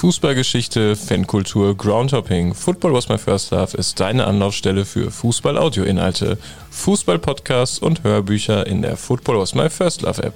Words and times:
Fußballgeschichte, 0.00 0.96
Fankultur, 0.96 1.76
Groundhopping. 1.76 2.54
Football 2.54 2.94
was 2.94 3.10
my 3.10 3.18
first 3.18 3.50
love 3.50 3.76
ist 3.76 4.00
deine 4.00 4.26
Anlaufstelle 4.26 4.86
für 4.86 5.10
Fußball-Audio-Inhalte, 5.10 6.38
Fußball-Podcasts 6.70 7.80
und 7.80 8.02
Hörbücher 8.02 8.66
in 8.66 8.80
der 8.80 8.96
Football 8.96 9.40
was 9.40 9.54
my 9.54 9.68
first 9.68 10.00
love 10.00 10.22
App. 10.22 10.32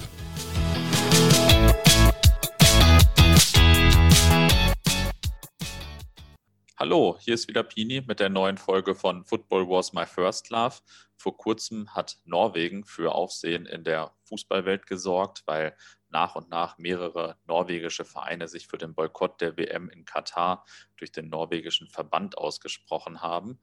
Hallo, 6.84 7.16
hier 7.18 7.32
ist 7.32 7.48
wieder 7.48 7.62
Pini 7.62 8.02
mit 8.06 8.20
der 8.20 8.28
neuen 8.28 8.58
Folge 8.58 8.94
von 8.94 9.24
Football 9.24 9.66
Was 9.70 9.94
My 9.94 10.04
First 10.04 10.50
Love. 10.50 10.74
Vor 11.16 11.34
kurzem 11.34 11.94
hat 11.94 12.18
Norwegen 12.26 12.84
für 12.84 13.14
Aufsehen 13.14 13.64
in 13.64 13.84
der 13.84 14.12
Fußballwelt 14.24 14.86
gesorgt, 14.86 15.44
weil 15.46 15.74
nach 16.10 16.36
und 16.36 16.50
nach 16.50 16.76
mehrere 16.76 17.38
norwegische 17.46 18.04
Vereine 18.04 18.48
sich 18.48 18.66
für 18.66 18.76
den 18.76 18.94
Boykott 18.94 19.40
der 19.40 19.56
WM 19.56 19.88
in 19.88 20.04
Katar 20.04 20.66
durch 20.98 21.10
den 21.10 21.30
norwegischen 21.30 21.88
Verband 21.88 22.36
ausgesprochen 22.36 23.22
haben. 23.22 23.60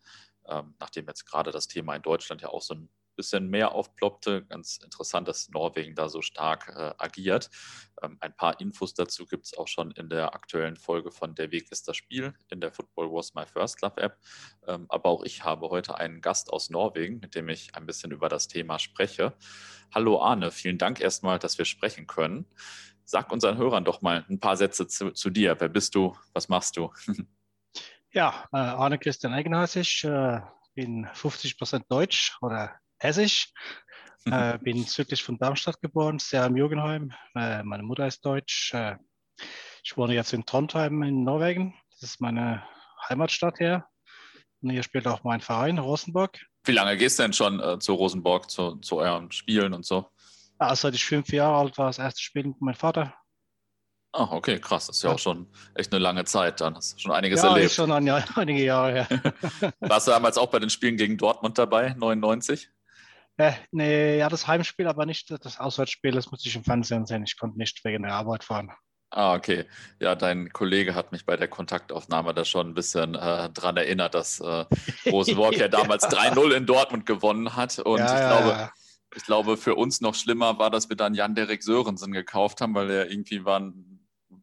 Ähm, 0.48 0.74
nachdem 0.80 1.06
jetzt 1.06 1.26
gerade 1.26 1.52
das 1.52 1.68
Thema 1.68 1.96
in 1.96 2.02
Deutschland 2.02 2.42
ja 2.42 2.50
auch 2.50 2.64
so 2.64 2.74
ein 2.74 2.90
bisschen 3.16 3.50
mehr 3.50 3.74
aufploppte. 3.74 4.46
Ganz 4.46 4.78
interessant, 4.78 5.28
dass 5.28 5.50
Norwegen 5.50 5.96
da 5.96 6.10
so 6.10 6.22
stark 6.22 6.74
äh, 6.76 6.94
agiert. 6.98 7.50
Ähm, 8.02 8.18
ein 8.20 8.36
paar 8.36 8.60
Infos 8.60 8.94
dazu 8.94 9.26
gibt 9.26 9.46
es 9.46 9.58
auch 9.58 9.68
schon 9.68 9.92
in 9.92 10.10
der 10.10 10.34
aktuellen 10.34 10.76
Folge 10.76 11.12
von 11.12 11.36
Der 11.36 11.52
Weg 11.52 11.72
ist 11.72 11.88
das 11.88 11.98
Spiel 11.98 12.34
in 12.50 12.62
der 12.62 12.72
Football 12.72 13.12
Was 13.12 13.34
My 13.34 13.46
First 13.46 13.82
Love 13.82 14.02
App. 14.02 14.18
Ähm, 14.68 14.86
aber 14.90 15.10
auch 15.10 15.24
ich 15.24 15.44
habe 15.44 15.70
heute 15.70 15.96
einen 15.96 16.22
Gast 16.22 16.52
aus 16.52 16.70
Norwegen, 16.70 17.20
mit 17.20 17.36
dem 17.36 17.50
ich 17.50 17.76
ein 17.76 17.86
bisschen 17.86 18.12
über 18.12 18.30
das 18.30 18.48
Thema 18.48 18.80
spreche. 18.80 19.34
Hallo 19.94 20.22
Arne, 20.22 20.52
vielen 20.52 20.78
Dank 20.78 21.02
erstmal, 21.02 21.40
dass 21.40 21.58
wir 21.58 21.66
sprechen 21.66 22.08
können. 22.08 22.46
Sag 23.04 23.32
unseren 23.32 23.58
Hörern 23.58 23.84
doch 23.84 24.02
mal 24.02 24.26
ein 24.30 24.40
paar 24.40 24.56
Sätze 24.56 24.88
zu, 24.88 25.12
zu 25.12 25.30
dir. 25.30 25.60
Wer 25.60 25.70
bist 25.70 25.96
du? 25.96 26.16
Was 26.34 26.48
machst 26.48 26.78
du? 26.78 26.94
ja, 28.14 28.48
äh, 28.54 28.58
Arne 28.58 28.98
Christian 29.00 29.34
Eigenhassig, 29.34 30.04
äh, 30.06 30.40
bin 30.76 31.08
50 31.14 31.58
Prozent 31.58 31.86
Deutsch 31.90 32.38
oder 32.42 32.74
Hessisch. 33.02 33.52
äh, 34.26 34.60
bin 34.60 34.84
südlich 34.84 35.24
von 35.24 35.40
Darmstadt 35.40 35.82
geboren, 35.82 36.20
sehr 36.20 36.46
im 36.46 36.56
Jugendheim. 36.56 37.12
Äh, 37.36 37.64
meine 37.64 37.82
Mutter 37.82 38.06
ist 38.06 38.24
deutsch. 38.24 38.74
Äh, 38.76 38.98
ich 39.84 39.98
wohne 39.98 40.14
jetzt 40.14 40.34
in 40.34 40.46
Trondheim 40.46 41.02
in 41.02 41.24
Norwegen. 41.24 41.74
Das 41.90 42.12
ist 42.12 42.22
meine 42.22 42.64
Heimatstadt 43.10 43.58
hier. 43.58 43.86
Und 44.62 44.70
hier 44.70 44.84
spielt 44.84 45.08
auch 45.08 45.24
mein 45.24 45.42
Verein, 45.42 45.80
Rosenborg. 45.80 46.40
Wie 46.64 46.74
lange 46.74 46.96
gehst 46.96 47.18
du 47.18 47.24
denn 47.24 47.34
schon 47.34 47.60
äh, 47.60 47.80
zu 47.80 47.96
Rosenborg, 47.96 48.52
zu, 48.52 48.76
zu 48.76 48.98
euren 48.98 49.32
Spielen 49.32 49.74
und 49.74 49.84
so? 49.84 50.12
Ja, 50.60 50.76
seit 50.76 50.94
ich 50.94 51.04
fünf 51.04 51.30
Jahre 51.30 51.58
alt 51.58 51.78
war, 51.80 51.88
das 51.88 51.98
erste 51.98 52.22
Spiel 52.22 52.46
mit 52.46 52.62
meinem 52.62 52.76
Vater. 52.76 53.16
Ah, 54.12 54.28
okay, 54.30 54.60
krass. 54.60 54.86
Das 54.86 54.98
ist 54.98 55.04
ja, 55.04 55.10
ja, 55.10 55.16
auch 55.16 55.20
schon 55.20 55.48
echt 55.74 55.92
eine 55.92 56.04
lange 56.04 56.26
Zeit 56.26 56.62
dann. 56.62 56.76
Hast 56.76 57.02
schon 57.02 57.14
einiges 57.14 57.42
ja, 57.42 57.50
erlebt. 57.50 57.66
Ist 57.66 57.76
schon 57.76 57.92
ein 57.92 58.06
Jahr, 58.06 58.24
einige 58.36 58.64
Jahre 58.64 59.06
her. 59.06 59.74
Warst 59.80 60.08
du 60.08 60.12
damals 60.12 60.38
auch 60.38 60.52
bei 60.52 60.60
den 60.60 60.70
Spielen 60.70 60.98
gegen 60.98 61.18
Dortmund 61.18 61.58
dabei, 61.58 61.96
99? 61.98 62.70
Äh, 63.38 63.54
nee, 63.72 64.18
ja, 64.18 64.30
das 64.30 64.48
Heimspiel, 64.48 64.88
aber 64.88 65.06
nicht 65.06 65.32
das 65.32 65.60
Auswärtsspiel, 65.60 66.12
das 66.12 66.32
musste 66.32 66.50
ich 66.50 66.56
im 66.56 66.64
Fernsehen 66.64 67.06
sehen. 67.06 67.24
Ich 67.24 67.38
konnte 67.38 67.58
nicht 67.58 67.84
wegen 67.84 68.04
der 68.04 68.14
Arbeit 68.14 68.44
fahren. 68.44 68.72
Ah, 69.14 69.36
okay. 69.36 69.66
Ja, 70.00 70.16
dein 70.16 70.54
Kollege 70.54 70.96
hat 70.96 71.12
mich 71.12 71.26
bei 71.26 71.36
der 71.36 71.50
Kontaktaufnahme 71.50 72.34
da 72.34 72.46
schon 72.46 72.70
ein 72.70 72.74
bisschen 72.74 73.16
äh, 73.16 73.50
dran 73.50 73.76
erinnert, 73.76 74.14
dass 74.14 74.40
äh, 74.40 74.66
Rosenborg 75.10 75.56
ja 75.58 75.68
damals 75.68 76.06
3-0 76.06 76.52
in 76.52 76.66
Dortmund 76.66 77.06
gewonnen 77.06 77.56
hat. 77.58 77.78
Und 77.80 78.00
ja, 78.00 78.06
ich, 78.06 78.38
glaube, 78.38 78.50
ja. 78.50 78.72
ich 79.14 79.24
glaube, 79.24 79.58
für 79.58 79.76
uns 79.76 80.00
noch 80.00 80.16
schlimmer 80.16 80.60
war, 80.60 80.70
dass 80.70 80.88
wir 80.88 80.96
dann 80.96 81.14
Jan-Derek 81.14 81.62
Sörensen 81.62 82.14
gekauft 82.14 82.62
haben, 82.62 82.74
weil 82.74 82.90
er 82.90 83.12
irgendwie 83.12 83.44
waren 83.44 83.91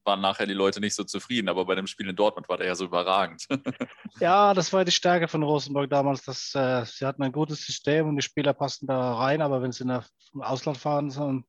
waren 0.09 0.23
nachher 0.23 0.47
die 0.47 0.55
Leute 0.55 0.81
nicht 0.81 0.95
so 0.95 1.05
zufrieden, 1.05 1.49
aber 1.49 1.67
bei 1.67 1.75
dem 1.75 1.87
Spiel 1.87 2.09
in 2.09 2.17
Dortmund 2.17 2.49
war 2.49 2.57
der 2.57 2.67
ja 2.67 2.75
so 2.75 2.87
überragend. 2.87 3.47
ja, 4.21 4.55
das 4.55 4.73
war 4.73 4.85
die 4.87 4.91
Stärke 4.91 5.29
von 5.29 5.43
Rosenborg 5.43 5.91
damals. 5.91 6.25
Dass, 6.25 6.55
äh, 6.55 6.85
sie 6.87 7.05
hatten 7.05 7.23
ein 7.23 7.33
gutes 7.33 7.65
System 7.65 8.09
und 8.09 8.17
die 8.17 8.23
Spieler 8.23 8.55
passten 8.55 8.87
da 8.87 9.15
rein, 9.15 9.43
aber 9.43 9.61
wenn 9.61 9.71
sie 9.71 9.83
in 9.83 9.89
der, 9.89 10.05
im 10.33 10.41
Ausland 10.41 10.79
fahren, 10.79 11.11
so, 11.11 11.43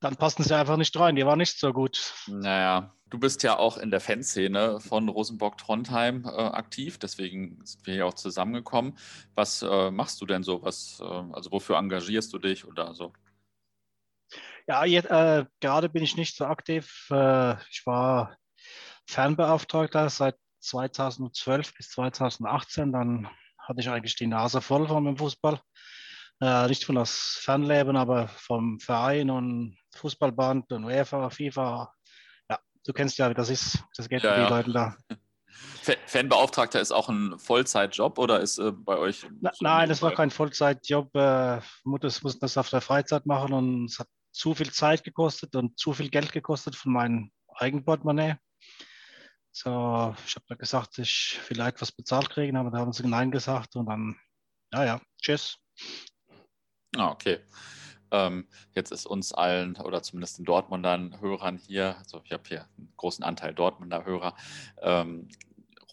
dann 0.00 0.16
passten 0.16 0.42
sie 0.42 0.56
einfach 0.56 0.76
nicht 0.76 0.98
rein. 0.98 1.14
Die 1.14 1.24
waren 1.24 1.38
nicht 1.38 1.58
so 1.58 1.72
gut. 1.72 2.12
Naja, 2.26 2.92
du 3.10 3.18
bist 3.18 3.44
ja 3.44 3.56
auch 3.56 3.78
in 3.78 3.92
der 3.92 4.00
Fanszene 4.00 4.80
von 4.80 5.08
Rosenborg 5.08 5.56
Trondheim 5.56 6.24
äh, 6.24 6.28
aktiv, 6.28 6.98
deswegen 6.98 7.60
sind 7.64 7.86
wir 7.86 7.94
hier 7.94 8.06
auch 8.06 8.14
zusammengekommen. 8.14 8.98
Was 9.36 9.62
äh, 9.62 9.90
machst 9.92 10.20
du 10.20 10.26
denn 10.26 10.42
so? 10.42 10.62
Was, 10.62 11.00
äh, 11.00 11.04
also 11.04 11.52
wofür 11.52 11.78
engagierst 11.78 12.32
du 12.32 12.38
dich 12.38 12.66
oder 12.66 12.92
so? 12.94 13.12
Ja, 14.68 14.84
jetzt, 14.84 15.10
äh, 15.10 15.44
gerade 15.60 15.88
bin 15.88 16.02
ich 16.02 16.16
nicht 16.16 16.36
so 16.36 16.44
aktiv. 16.46 17.06
Äh, 17.10 17.54
ich 17.70 17.82
war 17.86 18.36
Fernbeauftragter 19.06 20.10
seit 20.10 20.36
2012 20.60 21.74
bis 21.74 21.90
2018. 21.90 22.92
Dann 22.92 23.28
hatte 23.58 23.80
ich 23.80 23.88
eigentlich 23.88 24.16
die 24.16 24.26
Nase 24.26 24.60
voll 24.60 24.88
von 24.88 25.04
dem 25.04 25.16
Fußball. 25.16 25.60
Äh, 26.40 26.66
nicht 26.66 26.84
von 26.84 26.96
das 26.96 27.38
Fernleben, 27.40 27.96
aber 27.96 28.28
vom 28.28 28.80
Verein 28.80 29.30
und 29.30 29.78
Fußballband 29.94 30.72
und 30.72 30.84
UEFA, 30.84 31.30
FIFA. 31.30 31.92
Ja, 32.50 32.58
du 32.84 32.92
kennst 32.92 33.18
ja, 33.18 33.30
wie 33.30 33.34
das 33.34 33.48
ist. 33.48 33.84
Das 33.96 34.08
geht 34.08 34.22
ja, 34.22 34.30
für 34.30 34.36
die 34.36 34.42
ja. 34.42 34.48
Leute 34.48 34.72
da. 34.72 34.96
Fanbeauftragter 36.06 36.80
ist 36.80 36.92
auch 36.92 37.08
ein 37.08 37.38
Vollzeitjob 37.38 38.18
oder 38.18 38.40
ist 38.40 38.58
äh, 38.58 38.72
bei 38.72 38.98
euch? 38.98 39.26
Na, 39.40 39.52
nein, 39.60 39.88
das 39.88 40.02
war 40.02 40.12
kein 40.12 40.30
Vollzeitjob. 40.30 41.14
Äh, 41.14 41.60
Mutter 41.84 42.10
musste 42.22 42.40
das 42.40 42.58
auf 42.58 42.68
der 42.68 42.80
Freizeit 42.80 43.24
machen 43.24 43.52
und 43.52 43.84
es 43.86 43.98
hat 44.00 44.08
zu 44.36 44.54
viel 44.54 44.70
Zeit 44.70 45.02
gekostet 45.02 45.56
und 45.56 45.78
zu 45.78 45.94
viel 45.94 46.10
Geld 46.10 46.30
gekostet 46.32 46.76
von 46.76 46.92
meinem 46.92 47.30
Eigenportemonnaie. 47.54 48.36
So, 49.50 50.14
ich 50.26 50.34
habe 50.36 50.44
da 50.48 50.54
gesagt, 50.54 50.98
ich 50.98 51.40
vielleicht 51.42 51.80
was 51.80 51.90
bezahlt 51.90 52.28
kriegen, 52.28 52.58
aber 52.58 52.70
da 52.70 52.78
haben 52.78 52.92
sie 52.92 53.08
Nein 53.08 53.30
gesagt 53.30 53.74
und 53.76 53.86
dann, 53.86 54.20
ja, 54.74 54.84
ja, 54.84 55.00
tschüss. 55.22 55.56
Ah, 56.96 57.10
okay. 57.10 57.38
Ähm, 58.10 58.46
jetzt 58.72 58.92
ist 58.92 59.06
uns 59.06 59.32
allen 59.32 59.76
oder 59.76 60.02
zumindest 60.02 60.38
den 60.38 60.44
Dortmundern 60.44 61.18
Hörern 61.20 61.56
hier, 61.56 61.96
also 61.96 62.20
ich 62.22 62.32
habe 62.32 62.42
hier 62.46 62.68
einen 62.76 62.92
großen 62.98 63.24
Anteil 63.24 63.54
Dortmunder 63.54 64.04
Hörer, 64.04 64.36
ähm, 64.82 65.28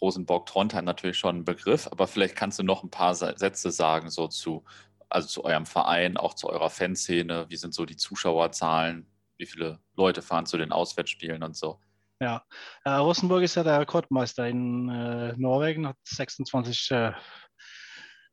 Rosenborg-Trondheim 0.02 0.84
natürlich 0.84 1.18
schon 1.18 1.38
ein 1.38 1.46
Begriff, 1.46 1.88
aber 1.88 2.08
vielleicht 2.08 2.36
kannst 2.36 2.60
du 2.60 2.64
noch 2.64 2.84
ein 2.84 2.92
paar 2.92 3.16
Sätze 3.16 3.72
sagen, 3.72 4.10
so 4.10 4.28
zu 4.28 4.66
also 5.14 5.28
zu 5.28 5.46
eurem 5.46 5.66
Verein, 5.66 6.18
auch 6.18 6.34
zu 6.34 6.50
eurer 6.50 6.70
Fanszene? 6.70 7.46
Wie 7.50 7.58
sind 7.58 7.74
so 7.74 7.86
die 7.86 7.98
Zuschauerzahlen? 7.98 9.08
Wie 9.38 9.46
viele 9.46 9.80
Leute 9.96 10.22
fahren 10.22 10.46
zu 10.46 10.58
den 10.58 10.72
Auswärtsspielen 10.72 11.44
und 11.44 11.56
so? 11.56 11.80
Ja, 12.20 12.44
äh, 12.86 12.92
Rosenborg 12.92 13.44
ist 13.44 13.56
ja 13.56 13.64
der 13.64 13.80
Rekordmeister 13.80 14.48
in 14.48 14.90
äh, 14.90 15.34
Norwegen, 15.38 15.88
hat 15.88 15.98
26 16.04 16.92
äh, 16.92 17.12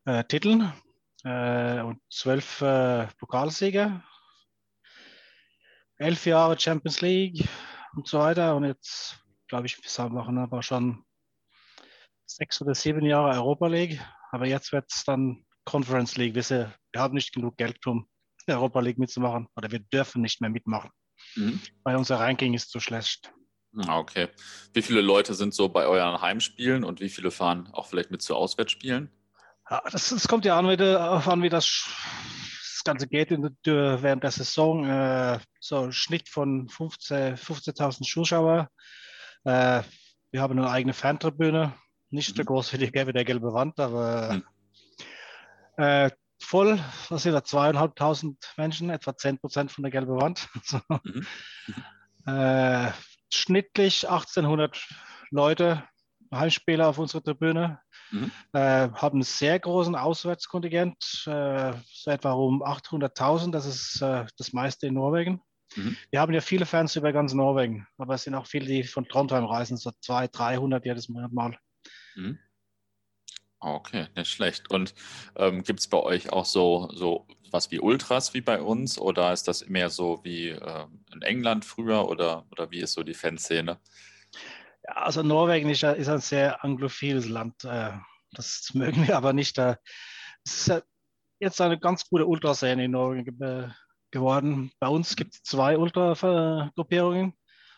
äh, 0.04 0.24
Titel 0.24 0.70
äh, 1.24 1.80
und 1.80 2.00
12 2.10 2.60
äh, 2.60 3.06
Pokalsiege, 3.18 4.02
elf 5.98 6.26
Jahre 6.26 6.58
Champions 6.58 7.00
League 7.00 7.48
und 7.94 8.06
so 8.06 8.20
weiter. 8.20 8.54
Und 8.54 8.64
jetzt, 8.64 9.18
glaube 9.48 9.66
ich, 9.66 9.76
wir 9.76 10.08
machen 10.10 10.38
aber 10.38 10.62
schon 10.62 11.04
sechs 12.26 12.62
oder 12.62 12.74
sieben 12.74 13.04
Jahre 13.04 13.30
Europa 13.30 13.66
League. 13.66 14.00
Aber 14.30 14.46
jetzt 14.46 14.72
wird 14.72 14.86
es 14.92 15.04
dann 15.04 15.44
Conference 15.64 16.16
League. 16.16 16.34
Wir, 16.34 16.44
wir 16.92 17.00
haben 17.00 17.14
nicht 17.14 17.32
genug 17.32 17.56
Geld, 17.56 17.86
um 17.86 17.98
in 17.98 18.44
der 18.46 18.56
Europa 18.56 18.80
League 18.80 18.98
mitzumachen 18.98 19.48
oder 19.56 19.70
wir 19.70 19.80
dürfen 19.80 20.22
nicht 20.22 20.40
mehr 20.40 20.50
mitmachen, 20.50 20.90
mhm. 21.36 21.60
weil 21.84 21.96
unser 21.96 22.18
Ranking 22.18 22.54
ist 22.54 22.70
zu 22.70 22.80
schlecht. 22.80 23.32
Ah, 23.76 23.98
okay. 23.98 24.28
Wie 24.72 24.82
viele 24.82 25.00
Leute 25.00 25.34
sind 25.34 25.54
so 25.54 25.68
bei 25.68 25.86
euren 25.86 26.20
Heimspielen 26.20 26.82
und 26.82 27.00
wie 27.00 27.08
viele 27.08 27.30
fahren 27.30 27.68
auch 27.72 27.86
vielleicht 27.86 28.10
mit 28.10 28.22
zu 28.22 28.34
Auswärtsspielen? 28.34 29.10
Ja, 29.70 29.82
das, 29.90 30.08
das 30.08 30.26
kommt 30.26 30.44
ja 30.44 30.58
an, 30.58 30.66
wie, 30.66 30.82
an, 30.82 31.42
wie 31.42 31.48
das, 31.48 31.88
das 32.74 32.82
Ganze 32.84 33.06
geht 33.06 33.30
in, 33.30 33.44
während 33.64 34.24
der 34.24 34.32
Saison. 34.32 34.84
Äh, 34.84 35.38
so 35.60 35.84
ein 35.84 35.92
Schnitt 35.92 36.28
von 36.28 36.68
15.000 36.68 37.36
15 37.36 37.92
Zuschauer. 38.04 38.68
Äh, 39.44 39.82
wir 40.32 40.42
haben 40.42 40.58
eine 40.58 40.70
eigene 40.70 40.92
Fantribüne, 40.92 41.74
nicht 42.10 42.32
mhm. 42.32 42.36
so 42.38 42.44
groß 42.44 42.72
wie 42.72 42.78
die, 42.78 42.92
wie 42.92 43.12
der 43.12 43.24
gelbe 43.24 43.52
Wand, 43.52 43.78
aber 43.78 44.34
mhm. 44.34 44.44
Äh, 45.76 46.10
voll, 46.42 46.80
das 47.08 47.22
sind 47.22 47.32
da 47.32 47.44
zweieinhalbtausend 47.44 48.38
Menschen, 48.56 48.90
etwa 48.90 49.16
10 49.16 49.38
Prozent 49.38 49.72
von 49.72 49.82
der 49.82 49.90
gelben 49.90 50.20
Wand. 50.20 50.48
mhm. 51.04 51.26
äh, 52.26 52.90
schnittlich 53.32 54.08
1800 54.08 54.88
Leute, 55.30 55.84
Heimspieler 56.32 56.88
auf 56.88 56.98
unserer 56.98 57.22
Tribüne, 57.22 57.80
mhm. 58.10 58.30
äh, 58.52 58.88
haben 58.90 59.16
einen 59.16 59.22
sehr 59.22 59.58
großen 59.58 59.94
Auswärtskontingent, 59.94 60.96
äh, 61.26 61.72
so 61.86 62.10
etwa 62.10 62.32
um 62.32 62.62
800.000, 62.62 63.50
das 63.52 63.66
ist 63.66 64.00
äh, 64.00 64.26
das 64.36 64.52
meiste 64.52 64.86
in 64.86 64.94
Norwegen. 64.94 65.40
Mhm. 65.76 65.96
Wir 66.10 66.20
haben 66.20 66.32
ja 66.32 66.40
viele 66.40 66.66
Fans 66.66 66.96
über 66.96 67.12
ganz 67.12 67.32
Norwegen, 67.32 67.86
aber 67.98 68.14
es 68.14 68.24
sind 68.24 68.34
auch 68.34 68.46
viele, 68.46 68.66
die 68.66 68.84
von 68.84 69.06
Trondheim 69.06 69.44
reisen, 69.44 69.76
so 69.76 69.90
200, 70.00 70.36
300 70.36 70.84
jedes 70.84 71.08
Mal. 71.08 71.58
Mhm. 72.16 72.38
Okay, 73.60 74.06
nicht 74.16 74.32
schlecht. 74.32 74.70
Und 74.70 74.94
ähm, 75.36 75.62
gibt 75.62 75.80
es 75.80 75.86
bei 75.86 75.98
euch 75.98 76.32
auch 76.32 76.46
so, 76.46 76.88
so 76.94 77.26
was 77.50 77.70
wie 77.70 77.78
Ultras 77.78 78.32
wie 78.32 78.40
bei 78.40 78.60
uns 78.60 78.98
oder 78.98 79.32
ist 79.32 79.48
das 79.48 79.68
mehr 79.68 79.90
so 79.90 80.20
wie 80.24 80.48
äh, 80.48 80.86
in 81.12 81.20
England 81.20 81.66
früher 81.66 82.08
oder, 82.08 82.46
oder 82.52 82.70
wie 82.70 82.80
ist 82.80 82.94
so 82.94 83.02
die 83.02 83.14
Fanszene? 83.14 83.78
Also 84.84 85.22
Norwegen 85.22 85.68
ist, 85.68 85.82
ist 85.82 86.08
ein 86.08 86.20
sehr 86.20 86.64
anglophiles 86.64 87.28
Land. 87.28 87.64
Äh, 87.64 87.92
das 88.32 88.70
mögen 88.72 89.06
wir 89.06 89.16
aber 89.16 89.34
nicht. 89.34 89.58
Es 89.58 89.76
ist 90.68 90.82
jetzt 91.38 91.60
eine 91.60 91.78
ganz 91.78 92.08
gute 92.08 92.26
Ultraszene 92.26 92.84
in 92.86 92.92
Norwegen 92.92 93.74
geworden. 94.10 94.72
Bei 94.78 94.88
uns 94.88 95.16
gibt 95.16 95.34
es 95.34 95.42
zwei 95.42 95.76
Ultra-Gruppierungen. 95.76 97.34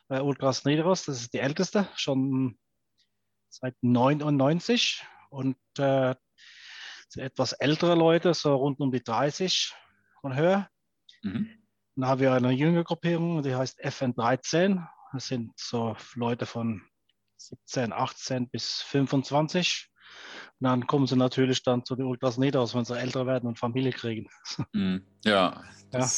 Ultras 0.09 0.65
Niederos, 0.65 1.07
das 1.07 1.23
ist 1.23 1.33
die 1.33 1.39
älteste, 1.39 1.89
schon 1.97 2.59
seit 3.49 3.75
99. 3.81 5.03
Und 5.33 5.57
äh, 5.79 6.15
etwas 7.17 7.53
ältere 7.55 7.95
Leute, 7.95 8.35
so 8.35 8.55
rund 8.55 8.81
um 8.81 8.93
die 8.93 9.03
30 9.03 9.75
und 10.21 10.37
höher. 10.37 10.69
Mhm. 11.23 11.49
Dann 11.97 12.09
haben 12.09 12.21
wir 12.21 12.33
eine 12.35 12.51
jüngere 12.51 12.85
Gruppierung, 12.85 13.43
die 13.43 13.55
heißt 13.55 13.83
FN13. 13.83 14.87
Das 15.13 15.29
sind 15.29 15.53
so 15.59 15.97
Leute 16.15 16.45
von 16.45 16.83
17, 17.39 17.95
18 17.95 18.51
bis 18.51 18.83
25. 18.83 19.91
Und 20.61 20.69
dann 20.69 20.87
kommen 20.87 21.07
sie 21.07 21.17
natürlich 21.17 21.63
dann 21.63 21.85
zu 21.85 21.97
den 21.97 22.07
Ultras 22.07 22.39
Niederos, 22.39 22.75
wenn 22.75 22.85
sie 22.85 22.99
älter 22.99 23.27
werden 23.27 23.49
und 23.49 23.59
Familie 23.59 23.93
kriegen. 23.93 24.29
Mhm. 24.73 25.05
Ja, 25.25 25.63
ja. 25.93 26.09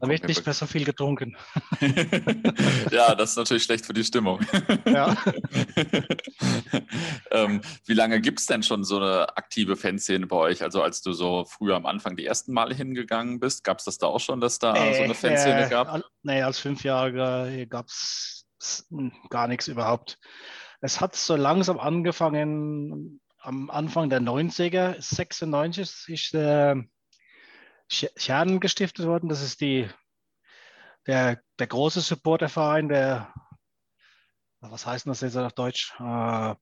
Da 0.00 0.08
wird 0.08 0.26
nicht 0.26 0.44
mehr 0.44 0.54
so 0.54 0.66
viel 0.66 0.84
getrunken. 0.84 1.36
ja, 2.90 3.14
das 3.14 3.30
ist 3.30 3.36
natürlich 3.36 3.62
schlecht 3.62 3.86
für 3.86 3.92
die 3.92 4.04
Stimmung. 4.04 4.40
Ja. 4.84 5.16
ähm, 7.30 7.60
wie 7.86 7.94
lange 7.94 8.20
gibt 8.20 8.40
es 8.40 8.46
denn 8.46 8.62
schon 8.62 8.84
so 8.84 8.96
eine 8.96 9.36
aktive 9.36 9.76
Fanszene 9.76 10.26
bei 10.26 10.36
euch? 10.36 10.62
Also 10.62 10.82
als 10.82 11.02
du 11.02 11.12
so 11.12 11.44
früher 11.44 11.76
am 11.76 11.86
Anfang 11.86 12.16
die 12.16 12.26
ersten 12.26 12.52
Male 12.52 12.74
hingegangen 12.74 13.38
bist, 13.38 13.64
gab 13.64 13.78
es 13.78 13.84
das 13.84 13.98
da 13.98 14.08
auch 14.08 14.20
schon, 14.20 14.40
dass 14.40 14.58
da 14.58 14.74
äh, 14.74 14.94
so 14.96 15.02
eine 15.02 15.14
Fanszene 15.14 15.66
äh, 15.66 15.70
gab? 15.70 16.02
Nee, 16.22 16.42
als 16.42 16.58
Fünfjähriger 16.58 17.66
gab 17.66 17.86
es 17.86 18.46
gar 19.30 19.46
nichts 19.48 19.68
überhaupt. 19.68 20.18
Es 20.84 21.00
hat 21.00 21.14
so 21.14 21.36
langsam 21.36 21.78
angefangen, 21.78 23.20
am 23.38 23.70
Anfang 23.70 24.10
der 24.10 24.20
90er, 24.20 25.00
96 25.00 26.08
ist 26.08 26.34
der 26.34 26.84
Schernen 27.88 28.58
gestiftet 28.58 29.06
worden. 29.06 29.28
Das 29.28 29.42
ist 29.42 29.60
die, 29.60 29.88
der, 31.06 31.40
der 31.60 31.66
große 31.68 32.00
Supporterverein, 32.00 32.88
der, 32.88 33.32
was 34.60 34.84
heißt 34.84 35.06
das 35.06 35.20
jetzt 35.20 35.36
auf 35.36 35.52
Deutsch, 35.52 35.94
äh, 36.00 36.54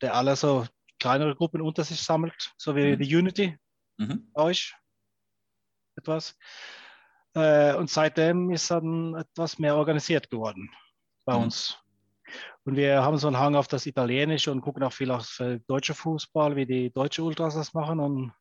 der 0.00 0.14
alle 0.14 0.34
so 0.34 0.66
kleinere 0.98 1.36
Gruppen 1.36 1.60
unter 1.60 1.84
sich 1.84 2.02
sammelt, 2.02 2.52
so 2.56 2.74
wie 2.74 2.96
mhm. 2.96 2.98
die 2.98 3.16
Unity 3.16 3.58
mhm. 3.96 4.28
euch 4.34 4.74
etwas. 5.96 6.36
Äh, 7.34 7.74
und 7.74 7.90
seitdem 7.90 8.50
ist 8.50 8.72
dann 8.72 9.14
etwas 9.14 9.60
mehr 9.60 9.76
organisiert 9.76 10.30
geworden 10.30 10.68
bei 11.24 11.36
mhm. 11.36 11.44
uns. 11.44 11.81
Und 12.64 12.76
wir 12.76 13.02
haben 13.02 13.18
so 13.18 13.26
einen 13.26 13.38
Hang 13.38 13.54
auf 13.54 13.68
das 13.68 13.86
Italienische 13.86 14.52
und 14.52 14.60
gucken 14.60 14.82
auch 14.82 14.92
viel 14.92 15.10
auf 15.10 15.40
deutsche 15.66 15.94
Fußball, 15.94 16.56
wie 16.56 16.66
die 16.66 16.92
deutsche 16.92 17.22
Ultras 17.22 17.54
das 17.54 17.74
machen. 17.74 18.00
Und 18.00 18.32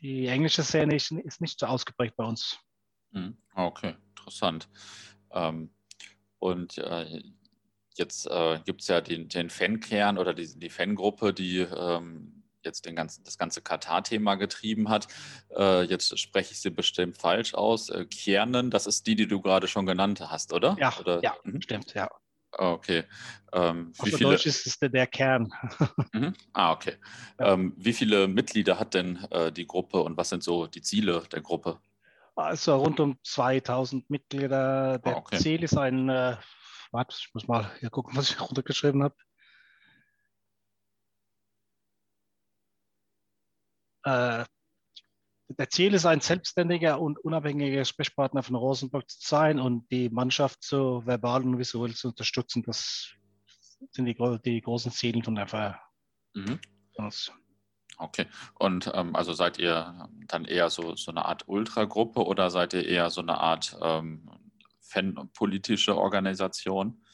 die 0.00 0.26
englische 0.26 0.62
Szene 0.62 0.96
ist, 0.96 1.12
nicht 1.40 1.58
so 1.58 1.66
ausgeprägt 1.66 2.16
bei 2.16 2.24
uns. 2.24 2.58
Hm, 3.12 3.36
okay, 3.54 3.96
interessant. 4.10 4.68
Ähm, 5.32 5.70
und 6.38 6.78
äh, 6.78 7.22
jetzt 7.96 8.26
äh, 8.26 8.60
gibt 8.64 8.82
es 8.82 8.88
ja 8.88 9.00
den, 9.00 9.28
den 9.28 9.50
Fankern 9.50 10.18
oder 10.18 10.32
die, 10.34 10.58
die 10.58 10.70
Fangruppe, 10.70 11.32
die 11.34 11.58
ähm, 11.58 12.44
jetzt 12.64 12.86
den 12.86 12.96
ganzen, 12.96 13.24
das 13.24 13.38
ganze 13.38 13.62
Katar-Thema 13.62 14.34
getrieben 14.36 14.88
hat. 14.88 15.08
Äh, 15.56 15.82
jetzt 15.84 16.18
spreche 16.18 16.52
ich 16.52 16.60
sie 16.60 16.70
bestimmt 16.70 17.16
falsch 17.16 17.54
aus. 17.54 17.90
Äh, 17.90 18.06
Kernen, 18.06 18.70
das 18.70 18.86
ist 18.86 19.06
die, 19.06 19.16
die 19.16 19.26
du 19.26 19.40
gerade 19.40 19.68
schon 19.68 19.86
genannt 19.86 20.20
hast, 20.20 20.52
oder? 20.52 20.76
Ja, 20.78 20.96
oder? 20.98 21.20
ja 21.22 21.36
mhm. 21.44 21.62
stimmt, 21.62 21.94
ja. 21.94 22.08
Okay. 22.52 23.04
Ähm, 23.52 23.92
wie 24.02 24.10
viele... 24.10 24.30
Deutsch 24.30 24.46
ist 24.46 24.66
es 24.66 24.78
der, 24.78 24.88
der 24.88 25.06
Kern. 25.06 25.52
mhm. 26.12 26.34
Ah, 26.52 26.72
okay. 26.72 26.96
Ja. 27.38 27.52
Ähm, 27.52 27.74
wie 27.76 27.92
viele 27.92 28.28
Mitglieder 28.28 28.78
hat 28.78 28.94
denn 28.94 29.24
äh, 29.30 29.52
die 29.52 29.66
Gruppe 29.66 30.00
und 30.02 30.16
was 30.16 30.28
sind 30.30 30.42
so 30.42 30.66
die 30.66 30.82
Ziele 30.82 31.22
der 31.32 31.40
Gruppe? 31.40 31.80
Also 32.36 32.76
rund 32.76 33.00
um 33.00 33.18
2000 33.22 34.08
Mitglieder. 34.08 34.98
Der 34.98 35.16
ah, 35.16 35.18
okay. 35.18 35.38
Ziel 35.38 35.62
ist 35.62 35.76
ein, 35.76 36.08
äh, 36.08 36.36
warte, 36.90 37.16
ich 37.18 37.30
muss 37.34 37.46
mal 37.46 37.70
hier 37.80 37.90
gucken, 37.90 38.16
was 38.16 38.30
ich 38.30 38.40
runtergeschrieben 38.40 39.02
habe. 39.02 39.14
Äh, 44.04 44.44
der 45.58 45.68
Ziel 45.70 45.94
ist, 45.94 46.06
ein 46.06 46.20
selbstständiger 46.20 47.00
und 47.00 47.18
unabhängiger 47.18 47.84
Sprechpartner 47.84 48.42
von 48.42 48.56
Rosenborg 48.56 49.08
zu 49.08 49.18
sein 49.20 49.58
und 49.58 49.90
die 49.90 50.08
Mannschaft 50.08 50.62
so 50.62 51.04
verbal 51.06 51.42
und 51.42 51.58
visuell 51.58 51.94
zu 51.94 52.08
unterstützen. 52.08 52.62
Das 52.62 53.10
sind 53.92 54.06
die, 54.06 54.16
die 54.44 54.60
großen 54.60 54.92
Ziele 54.92 55.22
von 55.22 55.34
der 55.34 55.48
Feier. 55.48 55.80
Mhm. 56.34 56.60
Okay. 57.98 58.26
Und 58.58 58.90
ähm, 58.94 59.14
also 59.16 59.32
seid 59.32 59.58
ihr 59.58 60.08
dann 60.26 60.44
eher 60.44 60.70
so, 60.70 60.94
so 60.96 61.10
eine 61.10 61.24
Art 61.24 61.48
Ultragruppe 61.48 62.24
oder 62.24 62.50
seid 62.50 62.72
ihr 62.72 62.86
eher 62.86 63.10
so 63.10 63.20
eine 63.20 63.38
Art 63.38 63.76
ähm, 63.82 64.30
fanpolitische 64.80 65.96
Organisation? 65.96 67.04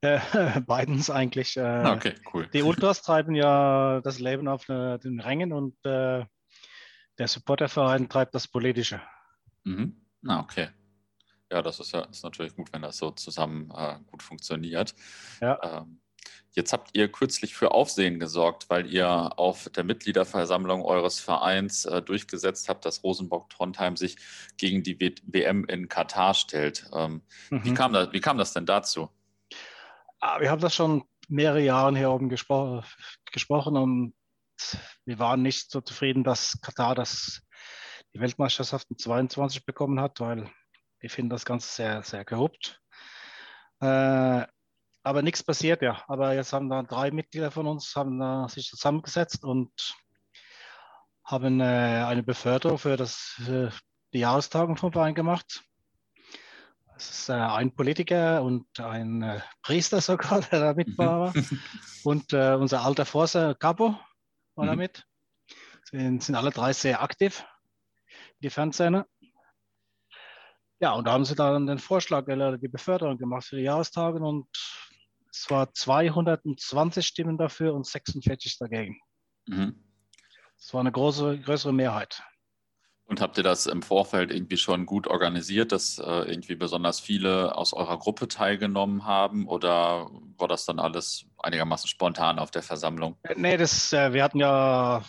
Äh, 0.00 0.20
beidens 0.66 1.10
eigentlich. 1.10 1.56
Äh, 1.56 1.86
okay, 1.86 2.14
cool. 2.32 2.48
Die 2.52 2.62
Ultras 2.62 3.02
treiben 3.02 3.34
ja 3.34 4.00
das 4.02 4.18
Leben 4.18 4.48
auf 4.48 4.68
äh, 4.68 4.98
den 4.98 5.20
Rängen 5.20 5.52
und 5.52 5.76
äh, 5.84 6.24
der 7.18 7.28
Supporterverein 7.28 8.08
treibt 8.08 8.34
das 8.34 8.48
Politische. 8.48 9.00
Mhm. 9.64 9.96
Ah, 10.26 10.40
okay. 10.40 10.68
Ja, 11.50 11.60
das 11.60 11.80
ist 11.80 11.92
ja 11.92 12.00
ist 12.02 12.24
natürlich 12.24 12.56
gut, 12.56 12.72
wenn 12.72 12.82
das 12.82 12.96
so 12.96 13.10
zusammen 13.10 13.70
äh, 13.76 13.98
gut 14.06 14.22
funktioniert. 14.22 14.94
Ja. 15.40 15.58
Ähm, 15.62 16.00
jetzt 16.52 16.72
habt 16.72 16.96
ihr 16.96 17.12
kürzlich 17.12 17.54
für 17.54 17.72
Aufsehen 17.72 18.18
gesorgt, 18.18 18.70
weil 18.70 18.86
ihr 18.86 19.38
auf 19.38 19.68
der 19.68 19.84
Mitgliederversammlung 19.84 20.82
eures 20.82 21.20
Vereins 21.20 21.84
äh, 21.84 22.00
durchgesetzt 22.00 22.68
habt, 22.68 22.86
dass 22.86 23.04
Rosenborg 23.04 23.50
Trondheim 23.50 23.96
sich 23.96 24.16
gegen 24.56 24.82
die 24.82 24.98
w 24.98 25.14
WM 25.24 25.64
in 25.66 25.88
Katar 25.88 26.32
stellt. 26.32 26.88
Ähm, 26.94 27.22
mhm. 27.50 27.64
wie, 27.64 27.74
kam 27.74 27.92
das, 27.92 28.12
wie 28.12 28.20
kam 28.20 28.38
das 28.38 28.54
denn 28.54 28.66
dazu? 28.66 29.10
Ah, 30.20 30.40
wir 30.40 30.50
haben 30.50 30.62
das 30.62 30.74
schon 30.74 31.04
mehrere 31.28 31.60
Jahre 31.60 31.96
hier 31.96 32.10
oben 32.10 32.28
gespro 32.28 32.82
gesprochen 33.30 33.76
und 33.76 34.14
wir 35.04 35.18
waren 35.18 35.42
nicht 35.42 35.70
so 35.70 35.80
zufrieden, 35.80 36.24
dass 36.24 36.60
Katar 36.60 36.94
das, 36.94 37.42
die 38.14 38.20
Weltmeisterschaften 38.20 38.98
22 38.98 39.64
bekommen 39.64 40.00
hat, 40.00 40.20
weil 40.20 40.50
wir 41.00 41.10
finden 41.10 41.30
das 41.30 41.44
Ganze 41.44 41.68
sehr, 41.68 42.02
sehr 42.02 42.24
korrupt. 42.24 42.80
Äh, 43.80 44.46
aber 45.04 45.22
nichts 45.22 45.42
passiert, 45.42 45.82
ja. 45.82 46.02
Aber 46.06 46.34
jetzt 46.34 46.52
haben 46.52 46.70
da 46.70 46.82
drei 46.82 47.10
Mitglieder 47.10 47.50
von 47.50 47.66
uns 47.66 47.94
haben 47.96 48.18
da 48.18 48.48
sich 48.48 48.68
zusammengesetzt 48.68 49.44
und 49.44 49.72
haben 51.24 51.60
äh, 51.60 52.04
eine 52.06 52.22
Beförderung 52.22 52.78
für, 52.78 52.96
das, 52.96 53.34
für 53.44 53.72
die 54.12 54.20
Jahrestagung 54.20 54.76
vom 54.76 54.92
Verein 54.92 55.14
gemacht. 55.14 55.64
Das 56.94 57.10
ist 57.10 57.28
äh, 57.30 57.32
ein 57.32 57.74
Politiker 57.74 58.42
und 58.42 58.78
ein 58.78 59.22
äh, 59.22 59.40
Priester 59.62 60.00
sogar, 60.00 60.40
der 60.52 60.60
da 60.60 60.74
mit 60.74 60.96
war. 60.98 61.32
Und 62.04 62.32
äh, 62.32 62.54
unser 62.54 62.82
alter 62.82 63.06
Vorsitzender 63.06 63.54
Capo, 63.54 63.96
war 64.54 64.64
mhm. 64.64 64.70
damit. 64.70 65.06
Sind, 65.84 66.22
sind 66.22 66.34
alle 66.34 66.50
drei 66.50 66.72
sehr 66.72 67.02
aktiv, 67.02 67.44
die 68.40 68.50
Fanszene. 68.50 69.06
Ja, 70.80 70.92
und 70.92 71.06
da 71.06 71.12
haben 71.12 71.24
sie 71.24 71.34
dann 71.34 71.66
den 71.66 71.78
Vorschlag, 71.78 72.26
die 72.26 72.68
Beförderung 72.68 73.16
gemacht 73.16 73.44
für 73.44 73.56
die 73.56 73.62
Jahrestage 73.62 74.18
und 74.18 74.48
es 75.30 75.48
war 75.48 75.72
220 75.72 77.06
Stimmen 77.06 77.38
dafür 77.38 77.74
und 77.74 77.86
46 77.86 78.58
dagegen. 78.58 79.00
Mhm. 79.46 79.82
Das 80.56 80.74
war 80.74 80.80
eine 80.80 80.92
große, 80.92 81.40
größere 81.40 81.72
Mehrheit. 81.72 82.22
Und 83.04 83.20
habt 83.20 83.36
ihr 83.36 83.42
das 83.42 83.66
im 83.66 83.82
Vorfeld 83.82 84.30
irgendwie 84.30 84.56
schon 84.56 84.86
gut 84.86 85.06
organisiert, 85.06 85.72
dass 85.72 85.98
äh, 85.98 86.30
irgendwie 86.30 86.54
besonders 86.54 87.00
viele 87.00 87.56
aus 87.56 87.72
eurer 87.72 87.98
Gruppe 87.98 88.28
teilgenommen 88.28 89.04
haben? 89.04 89.48
Oder 89.48 90.08
war 90.38 90.48
das 90.48 90.64
dann 90.64 90.78
alles 90.78 91.26
einigermaßen 91.42 91.88
spontan 91.88 92.38
auf 92.38 92.50
der 92.50 92.62
Versammlung? 92.62 93.18
Äh, 93.22 93.34
nee, 93.36 93.56
das, 93.56 93.92
äh, 93.92 94.12
wir 94.12 94.22
hatten 94.22 94.38
ja 94.38 95.04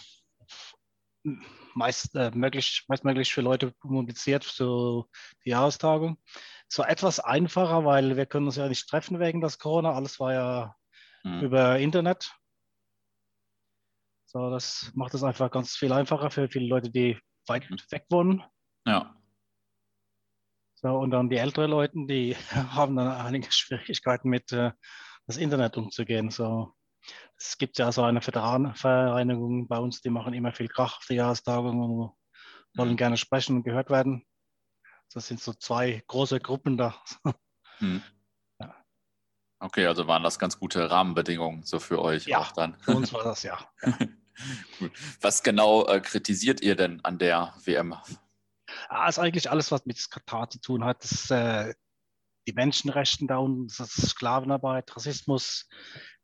meist, 1.76 2.16
äh, 2.16 2.32
möglich, 2.34 2.84
meist 2.88 3.06
möglich 3.06 3.34
für 3.34 3.42
Leute 3.42 3.74
mobilisiert 3.84 4.44
für 4.44 5.06
die 5.46 5.52
Jahrestagung. 5.52 6.18
Es 6.70 6.78
war 6.78 6.90
etwas 6.90 7.20
einfacher, 7.20 7.86
weil 7.86 8.18
wir 8.18 8.26
können 8.26 8.48
uns 8.48 8.56
ja 8.56 8.68
nicht 8.68 8.88
treffen 8.90 9.20
wegen 9.20 9.42
das 9.42 9.60
Corona. 9.60 9.94
Alles 9.94 10.20
war 10.20 10.34
ja 10.34 10.76
mhm. 11.24 11.42
über 11.42 11.80
Internet. 11.80 12.34
So, 14.26 14.50
das 14.50 14.92
macht 14.96 15.14
es 15.14 15.24
einfach 15.24 15.52
ganz 15.52 15.76
viel 15.76 15.92
einfacher 15.92 16.32
für 16.32 16.50
viele 16.50 16.68
Leute, 16.68 16.90
die 16.90 17.20
weit 17.48 17.70
mhm. 17.70 17.78
weg 17.92 18.06
wohnen. 18.10 18.44
Ja. 18.86 19.16
So, 20.76 20.98
und 20.98 21.12
dann 21.12 21.30
die 21.30 21.38
älteren 21.38 21.72
Leute, 21.72 21.94
die 21.96 22.36
haben 22.52 22.96
dann 22.96 23.08
einige 23.08 23.52
Schwierigkeiten 23.52 24.30
mit 24.30 24.52
äh, 24.52 24.72
das 25.26 25.38
Internet 25.38 25.78
umzugehen. 25.78 26.30
So, 26.30 26.74
es 27.38 27.58
gibt 27.58 27.78
ja 27.78 27.92
so 27.92 28.04
eine 28.04 28.26
Veteranenvereinigung 28.26 29.68
bei 29.68 29.78
uns, 29.78 30.02
die 30.02 30.10
machen 30.10 30.34
immer 30.34 30.54
viel 30.54 30.68
Krach 30.68 30.98
auf 30.98 31.06
der 31.08 31.18
Jahrestagung 31.18 31.82
und 31.82 32.12
wollen 32.76 32.92
mhm. 32.92 32.98
gerne 32.98 33.18
sprechen 33.18 33.58
und 33.58 33.64
gehört 33.64 33.90
werden. 33.90 34.26
Das 35.14 35.28
sind 35.28 35.40
so 35.40 35.54
zwei 35.54 36.04
große 36.08 36.40
Gruppen 36.40 36.78
da. 36.78 36.96
Mhm. 37.80 38.02
Ja. 38.60 38.76
Okay, 39.60 39.88
also 39.88 40.08
waren 40.08 40.24
das 40.24 40.38
ganz 40.38 40.60
gute 40.60 40.92
Rahmenbedingungen 40.92 41.64
so 41.64 41.80
für 41.80 42.02
euch 42.02 42.28
ja, 42.28 42.38
auch 42.38 42.52
dann. 42.52 42.78
Für 42.80 42.96
uns 42.96 43.12
war 43.14 43.24
das 43.24 43.42
ja. 43.44 43.58
ja. 43.82 43.98
Was 45.22 45.44
genau 45.44 45.86
äh, 45.88 46.00
kritisiert 46.00 46.62
ihr 46.62 46.76
denn 46.76 47.04
an 47.04 47.18
der 47.18 47.56
WM? 47.66 47.96
Ja, 48.90 49.08
ist 49.08 49.20
eigentlich 49.20 49.50
alles, 49.50 49.72
was 49.72 49.86
mit 49.86 50.10
Katar 50.10 50.50
zu 50.50 50.60
tun 50.60 50.86
hat. 50.86 51.04
Das, 51.04 51.30
äh, 51.32 51.74
die 52.48 52.54
Menschenrechte 52.54 53.26
da 53.26 53.38
unten, 53.38 53.68
das 53.78 53.92
Sklavenarbeit, 53.92 54.96
Rassismus, 54.96 55.68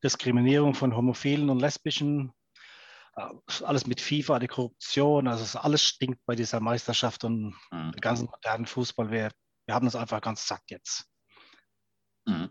Diskriminierung 0.03 0.73
von 0.73 0.95
Homophilen 0.95 1.49
und 1.49 1.59
Lesbischen, 1.59 2.31
äh, 3.15 3.63
alles 3.63 3.87
mit 3.87 4.01
FIFA, 4.01 4.39
die 4.39 4.47
Korruption, 4.47 5.27
also 5.27 5.59
alles 5.59 5.83
stinkt 5.83 6.25
bei 6.25 6.35
dieser 6.35 6.59
Meisterschaft 6.59 7.23
und 7.23 7.55
mhm. 7.71 7.91
den 7.91 8.01
ganzen 8.01 8.25
modernen 8.25 8.65
Fußball. 8.65 9.11
Wir, 9.11 9.31
wir 9.65 9.75
haben 9.75 9.85
das 9.85 9.95
einfach 9.95 10.21
ganz 10.21 10.47
satt 10.47 10.63
jetzt. 10.69 11.05
Mhm. 12.25 12.49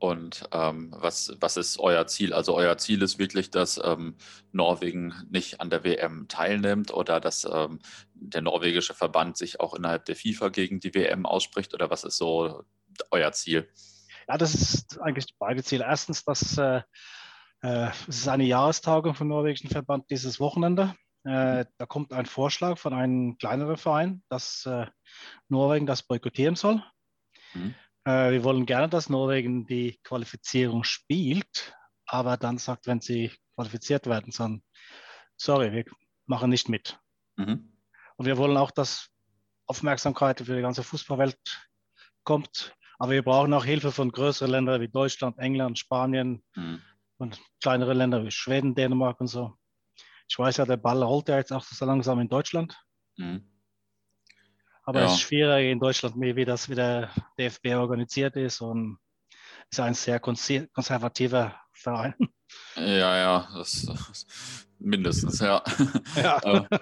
Und 0.00 0.48
ähm, 0.52 0.94
was, 0.96 1.32
was 1.40 1.56
ist 1.56 1.80
euer 1.80 2.06
Ziel? 2.06 2.32
Also 2.32 2.54
euer 2.54 2.78
Ziel 2.78 3.02
ist 3.02 3.18
wirklich, 3.18 3.50
dass 3.50 3.80
ähm, 3.82 4.16
Norwegen 4.52 5.12
nicht 5.28 5.60
an 5.60 5.70
der 5.70 5.82
WM 5.82 6.28
teilnimmt 6.28 6.92
oder 6.92 7.18
dass 7.18 7.44
ähm, 7.44 7.80
der 8.14 8.42
norwegische 8.42 8.94
Verband 8.94 9.36
sich 9.36 9.58
auch 9.58 9.74
innerhalb 9.74 10.04
der 10.04 10.14
FIFA 10.14 10.50
gegen 10.50 10.78
die 10.78 10.94
WM 10.94 11.26
ausspricht 11.26 11.74
oder 11.74 11.90
was 11.90 12.04
ist 12.04 12.16
so 12.16 12.64
euer 13.10 13.32
Ziel? 13.32 13.68
Ja, 14.28 14.36
das 14.36 14.54
ist 14.54 15.00
eigentlich 15.00 15.34
beide 15.38 15.62
Ziele. 15.62 15.84
Erstens, 15.84 16.24
dass 16.24 16.58
äh, 16.58 16.82
äh, 17.62 17.90
es 18.08 18.18
ist 18.18 18.28
eine 18.28 18.44
Jahrestagung 18.44 19.14
vom 19.14 19.28
norwegischen 19.28 19.70
Verband 19.70 20.10
dieses 20.10 20.38
Wochenende. 20.38 20.94
Äh, 21.24 21.64
da 21.76 21.86
kommt 21.86 22.12
ein 22.12 22.26
Vorschlag 22.26 22.78
von 22.78 22.94
einem 22.94 23.38
kleineren 23.38 23.76
Verein, 23.76 24.22
dass 24.28 24.66
äh, 24.66 24.86
Norwegen 25.48 25.86
das 25.86 26.02
boykottieren 26.02 26.56
soll. 26.56 26.82
Mhm. 27.54 27.74
Äh, 28.04 28.30
wir 28.32 28.44
wollen 28.44 28.66
gerne, 28.66 28.88
dass 28.88 29.08
Norwegen 29.08 29.66
die 29.66 29.98
Qualifizierung 30.04 30.84
spielt, 30.84 31.74
aber 32.06 32.36
dann 32.36 32.58
sagt, 32.58 32.86
wenn 32.86 33.00
sie 33.00 33.32
qualifiziert 33.54 34.06
werden, 34.06 34.32
sondern 34.32 34.62
sorry, 35.36 35.72
wir 35.72 35.84
machen 36.26 36.50
nicht 36.50 36.68
mit. 36.68 36.98
Mhm. 37.36 37.72
Und 38.16 38.26
wir 38.26 38.36
wollen 38.36 38.56
auch, 38.56 38.70
dass 38.70 39.10
Aufmerksamkeit 39.66 40.40
für 40.40 40.56
die 40.56 40.62
ganze 40.62 40.82
Fußballwelt 40.82 41.38
kommt. 42.24 42.74
Aber 42.98 43.12
wir 43.12 43.22
brauchen 43.22 43.54
auch 43.54 43.64
Hilfe 43.64 43.92
von 43.92 44.10
größeren 44.10 44.50
Ländern 44.50 44.80
wie 44.80 44.88
Deutschland, 44.88 45.38
England, 45.38 45.78
Spanien 45.78 46.42
mhm. 46.56 46.82
und 47.18 47.40
kleinere 47.62 47.94
Länder 47.94 48.24
wie 48.24 48.30
Schweden, 48.30 48.74
Dänemark 48.74 49.20
und 49.20 49.28
so. 49.28 49.56
Ich 50.28 50.38
weiß 50.38 50.58
ja, 50.58 50.66
der 50.66 50.76
Ball 50.76 51.02
rollt 51.02 51.28
ja 51.28 51.38
jetzt 51.38 51.52
auch 51.52 51.64
so 51.64 51.84
langsam 51.84 52.20
in 52.20 52.28
Deutschland. 52.28 52.76
Mhm. 53.16 53.50
Aber 54.82 55.00
ja. 55.00 55.06
es 55.06 55.12
ist 55.12 55.20
schwierig 55.20 55.70
in 55.70 55.80
Deutschland, 55.80 56.16
wie 56.18 56.44
das 56.44 56.68
wie 56.68 56.74
der 56.74 57.10
DFB 57.38 57.74
organisiert 57.74 58.36
ist 58.36 58.60
und 58.60 58.98
ist 59.70 59.80
ein 59.80 59.94
sehr 59.94 60.18
konservativer 60.18 61.60
Verein. 61.72 62.14
Ja, 62.76 63.16
ja, 63.16 63.48
das, 63.54 64.66
mindestens, 64.78 65.40
ja. 65.40 65.62
ja. 66.16 66.38
Äh, 66.70 66.78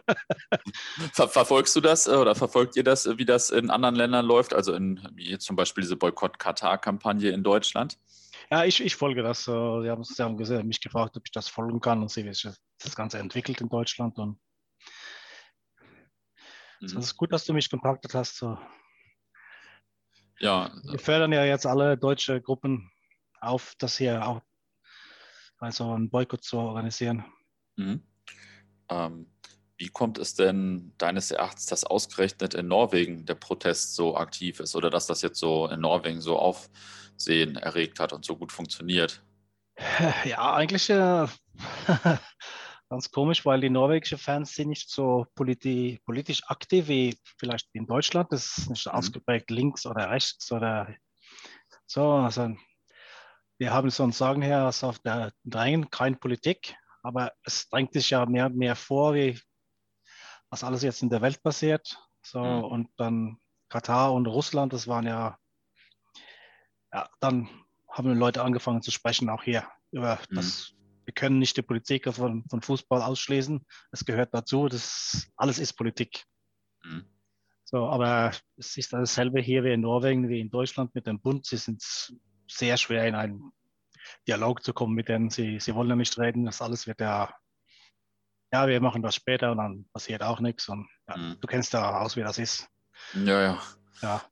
ver 1.12 1.28
verfolgst 1.28 1.74
du 1.76 1.80
das 1.80 2.06
äh, 2.06 2.16
oder 2.16 2.34
verfolgt 2.34 2.76
ihr 2.76 2.84
das, 2.84 3.06
wie 3.18 3.24
das 3.24 3.50
in 3.50 3.70
anderen 3.70 3.94
Ländern 3.94 4.24
läuft? 4.24 4.54
Also 4.54 4.72
in 4.72 5.00
wie 5.14 5.30
jetzt 5.30 5.46
zum 5.46 5.56
Beispiel 5.56 5.82
diese 5.82 5.96
Boykott-Katar-Kampagne 5.96 7.30
in 7.30 7.42
Deutschland? 7.42 7.98
Ja, 8.50 8.64
ich, 8.64 8.82
ich 8.82 8.96
folge 8.96 9.22
das. 9.22 9.44
Sie 9.44 9.50
haben, 9.52 10.04
Sie 10.04 10.22
haben 10.22 10.66
mich 10.66 10.80
gefragt, 10.80 11.16
ob 11.16 11.22
ich 11.26 11.32
das 11.32 11.48
folgen 11.48 11.80
kann 11.80 12.02
und 12.02 12.10
sehe, 12.10 12.24
wie 12.24 12.32
sich 12.32 12.48
das 12.78 12.94
Ganze 12.94 13.18
entwickelt 13.18 13.60
in 13.60 13.68
Deutschland. 13.68 14.18
Und 14.18 14.38
Mhm. 16.80 16.86
Es 16.86 16.94
ist 16.94 17.16
gut, 17.16 17.32
dass 17.32 17.44
du 17.44 17.52
mich 17.52 17.70
kontaktet 17.70 18.14
hast. 18.14 18.44
Ja. 20.38 20.70
Wir 20.84 20.98
fördern 20.98 21.32
ja 21.32 21.44
jetzt 21.44 21.66
alle 21.66 21.96
deutsche 21.96 22.40
Gruppen 22.40 22.90
auf, 23.40 23.74
das 23.78 23.96
hier 23.96 24.26
auch 24.26 24.42
also 25.58 25.92
einen 25.92 26.10
Boykott 26.10 26.44
zu 26.44 26.58
organisieren. 26.58 27.24
Mhm. 27.76 28.02
Ähm, 28.88 29.26
wie 29.78 29.88
kommt 29.88 30.18
es 30.18 30.34
denn 30.34 30.92
deines 30.96 31.30
Erachtens, 31.30 31.66
dass 31.66 31.84
ausgerechnet 31.84 32.54
in 32.54 32.66
Norwegen 32.66 33.26
der 33.26 33.34
Protest 33.34 33.94
so 33.94 34.16
aktiv 34.16 34.60
ist 34.60 34.74
oder 34.74 34.88
dass 34.88 35.06
das 35.06 35.20
jetzt 35.22 35.38
so 35.38 35.68
in 35.68 35.80
Norwegen 35.80 36.20
so 36.20 36.38
Aufsehen 36.38 37.56
erregt 37.56 38.00
hat 38.00 38.12
und 38.12 38.24
so 38.24 38.36
gut 38.36 38.52
funktioniert? 38.52 39.22
Ja, 40.24 40.54
eigentlich 40.54 40.88
äh, 40.88 41.26
ganz 42.88 43.10
komisch, 43.10 43.44
weil 43.44 43.60
die 43.60 43.68
norwegischen 43.68 44.16
Fans 44.16 44.54
sind 44.54 44.70
nicht 44.70 44.90
so 44.90 45.26
politi 45.34 46.00
politisch 46.06 46.42
aktiv 46.46 46.88
wie 46.88 47.18
vielleicht 47.38 47.68
in 47.74 47.86
Deutschland. 47.86 48.32
Das 48.32 48.56
ist 48.56 48.70
nicht 48.70 48.86
mhm. 48.86 48.92
ausgeprägt 48.92 49.50
links 49.50 49.84
oder 49.84 50.10
rechts 50.10 50.50
oder 50.50 50.94
so. 51.86 52.10
Also 52.12 52.56
wir 53.58 53.72
haben 53.72 53.90
so 53.90 54.02
ein 54.02 54.12
Sagen 54.12 54.40
her, 54.40 54.64
also 54.64 54.88
auf 54.88 54.98
der 55.00 55.32
Drängen, 55.44 55.90
keine 55.90 56.16
Politik, 56.16 56.74
aber 57.06 57.32
es 57.44 57.68
drängt 57.68 57.92
sich 57.92 58.10
ja 58.10 58.26
mehr 58.26 58.46
und 58.46 58.56
mehr 58.56 58.76
vor, 58.76 59.14
wie 59.14 59.40
was 60.50 60.64
alles 60.64 60.82
jetzt 60.82 61.02
in 61.02 61.10
der 61.10 61.22
Welt 61.22 61.42
passiert. 61.42 61.98
So, 62.22 62.40
mhm. 62.40 62.64
und 62.64 62.88
dann 62.96 63.38
Katar 63.68 64.12
und 64.12 64.26
Russland, 64.26 64.72
das 64.72 64.88
waren 64.88 65.06
ja, 65.06 65.38
ja, 66.92 67.08
dann 67.20 67.48
haben 67.88 68.12
Leute 68.14 68.42
angefangen 68.42 68.82
zu 68.82 68.90
sprechen, 68.90 69.30
auch 69.30 69.42
hier 69.42 69.66
über 69.92 70.18
mhm. 70.30 70.34
das 70.34 70.76
wir 71.06 71.14
können 71.14 71.38
nicht 71.38 71.56
die 71.56 71.62
Politik 71.62 72.12
von, 72.12 72.44
von 72.50 72.60
Fußball 72.60 73.00
ausschließen. 73.00 73.64
Es 73.92 74.04
gehört 74.04 74.34
dazu. 74.34 74.68
Das 74.68 75.30
alles 75.36 75.60
ist 75.60 75.74
Politik. 75.74 76.24
Mhm. 76.82 77.06
So, 77.62 77.86
aber 77.86 78.32
es 78.56 78.76
ist 78.76 78.92
dasselbe 78.92 79.40
hier 79.40 79.62
wie 79.62 79.72
in 79.72 79.82
Norwegen, 79.82 80.28
wie 80.28 80.40
in 80.40 80.50
Deutschland 80.50 80.94
mit 80.96 81.06
dem 81.06 81.20
Bund. 81.20 81.46
Sie 81.46 81.58
sind 81.58 82.12
sehr 82.48 82.76
schwer 82.76 83.06
in 83.06 83.14
einen 83.14 83.52
Dialog 84.26 84.62
zu 84.62 84.72
kommen 84.72 84.94
mit 84.94 85.08
denen. 85.08 85.30
Sie, 85.30 85.60
sie 85.60 85.74
wollen 85.74 85.88
ja 85.88 85.96
nicht 85.96 86.18
reden. 86.18 86.44
Das 86.46 86.62
alles 86.62 86.86
wird 86.86 87.00
ja, 87.00 87.34
ja, 88.52 88.66
wir 88.68 88.80
machen 88.80 89.02
das 89.02 89.14
später 89.14 89.52
und 89.52 89.58
dann 89.58 89.86
passiert 89.92 90.22
auch 90.22 90.40
nichts. 90.40 90.68
Und 90.68 90.88
ja, 91.08 91.16
mhm. 91.16 91.36
du 91.40 91.46
kennst 91.46 91.72
ja 91.72 92.00
aus, 92.00 92.16
wie 92.16 92.22
das 92.22 92.38
ist. 92.38 92.68
Ja, 93.14 93.42
ja. 93.42 93.62
Ja. 94.02 94.22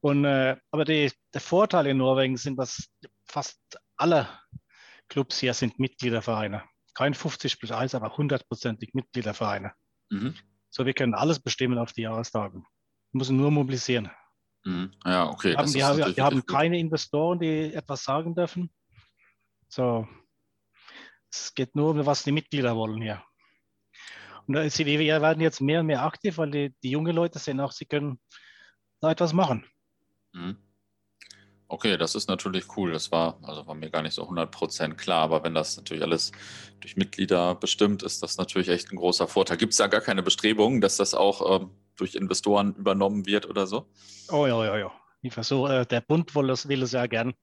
Und, 0.00 0.24
äh, 0.24 0.56
aber 0.70 0.84
die, 0.84 1.10
der 1.32 1.40
Vorteil 1.40 1.86
in 1.86 1.96
Norwegen 1.96 2.36
sind, 2.36 2.58
dass 2.58 2.88
fast 3.24 3.58
alle 3.96 4.28
Clubs 5.08 5.38
hier 5.38 5.54
sind 5.54 5.78
Mitgliedervereine. 5.78 6.62
Kein 6.94 7.14
50 7.14 7.58
plus 7.58 7.72
1, 7.72 7.94
aber 7.94 8.16
hundertprozentig 8.16 8.94
Mitgliedervereine. 8.94 9.72
Mhm. 10.10 10.34
So, 10.70 10.86
wir 10.86 10.94
können 10.94 11.14
alles 11.14 11.40
bestimmen 11.40 11.78
auf 11.78 11.92
die 11.92 12.02
Jahrestage. 12.02 12.58
Wir 12.58 13.18
müssen 13.18 13.36
nur 13.36 13.50
mobilisieren. 13.50 14.10
Mhm. 14.64 14.92
Ja, 15.04 15.28
okay. 15.28 15.50
Wir 15.50 15.58
haben, 15.86 15.98
wir 15.98 16.16
wir 16.16 16.24
haben 16.24 16.46
keine 16.46 16.78
Investoren, 16.78 17.38
die 17.38 17.72
etwas 17.74 18.04
sagen 18.04 18.34
dürfen. 18.34 18.72
So, 19.74 20.06
es 21.32 21.52
geht 21.52 21.74
nur 21.74 21.90
um, 21.90 22.06
was 22.06 22.22
die 22.22 22.30
Mitglieder 22.30 22.76
wollen 22.76 23.02
hier. 23.02 23.24
Und 24.46 24.54
wir 24.54 25.20
werden 25.20 25.40
jetzt 25.40 25.60
mehr 25.60 25.80
und 25.80 25.86
mehr 25.86 26.04
aktiv, 26.04 26.38
weil 26.38 26.52
die, 26.52 26.74
die 26.84 26.90
jungen 26.90 27.12
Leute 27.12 27.40
sehen 27.40 27.58
auch, 27.58 27.72
sie 27.72 27.84
können 27.84 28.20
da 29.00 29.10
etwas 29.10 29.32
machen. 29.32 29.66
Mhm. 30.32 30.58
Okay, 31.66 31.96
das 31.96 32.14
ist 32.14 32.28
natürlich 32.28 32.76
cool. 32.76 32.92
Das 32.92 33.10
war, 33.10 33.40
also 33.42 33.66
war 33.66 33.74
mir 33.74 33.90
gar 33.90 34.02
nicht 34.02 34.14
so 34.14 34.22
100% 34.22 34.94
klar, 34.94 35.24
aber 35.24 35.42
wenn 35.42 35.54
das 35.54 35.76
natürlich 35.76 36.04
alles 36.04 36.30
durch 36.78 36.96
Mitglieder 36.96 37.56
bestimmt 37.56 38.04
ist, 38.04 38.22
das 38.22 38.36
natürlich 38.36 38.68
echt 38.68 38.92
ein 38.92 38.96
großer 38.96 39.26
Vorteil. 39.26 39.56
Gibt 39.56 39.72
es 39.72 39.78
da 39.78 39.88
gar 39.88 40.02
keine 40.02 40.22
Bestrebungen, 40.22 40.82
dass 40.82 40.98
das 40.98 41.14
auch 41.14 41.62
ähm, 41.62 41.70
durch 41.96 42.14
Investoren 42.14 42.76
übernommen 42.76 43.26
wird 43.26 43.48
oder 43.48 43.66
so? 43.66 43.90
Oh 44.28 44.46
ja, 44.46 44.64
ja, 44.66 44.78
ja. 44.78 44.92
Ich 45.20 45.34
versuche, 45.34 45.80
äh, 45.80 45.86
der 45.86 46.00
Bund 46.00 46.32
will 46.36 46.46
das, 46.46 46.68
will 46.68 46.78
das 46.78 46.92
ja 46.92 47.08
gern. 47.08 47.34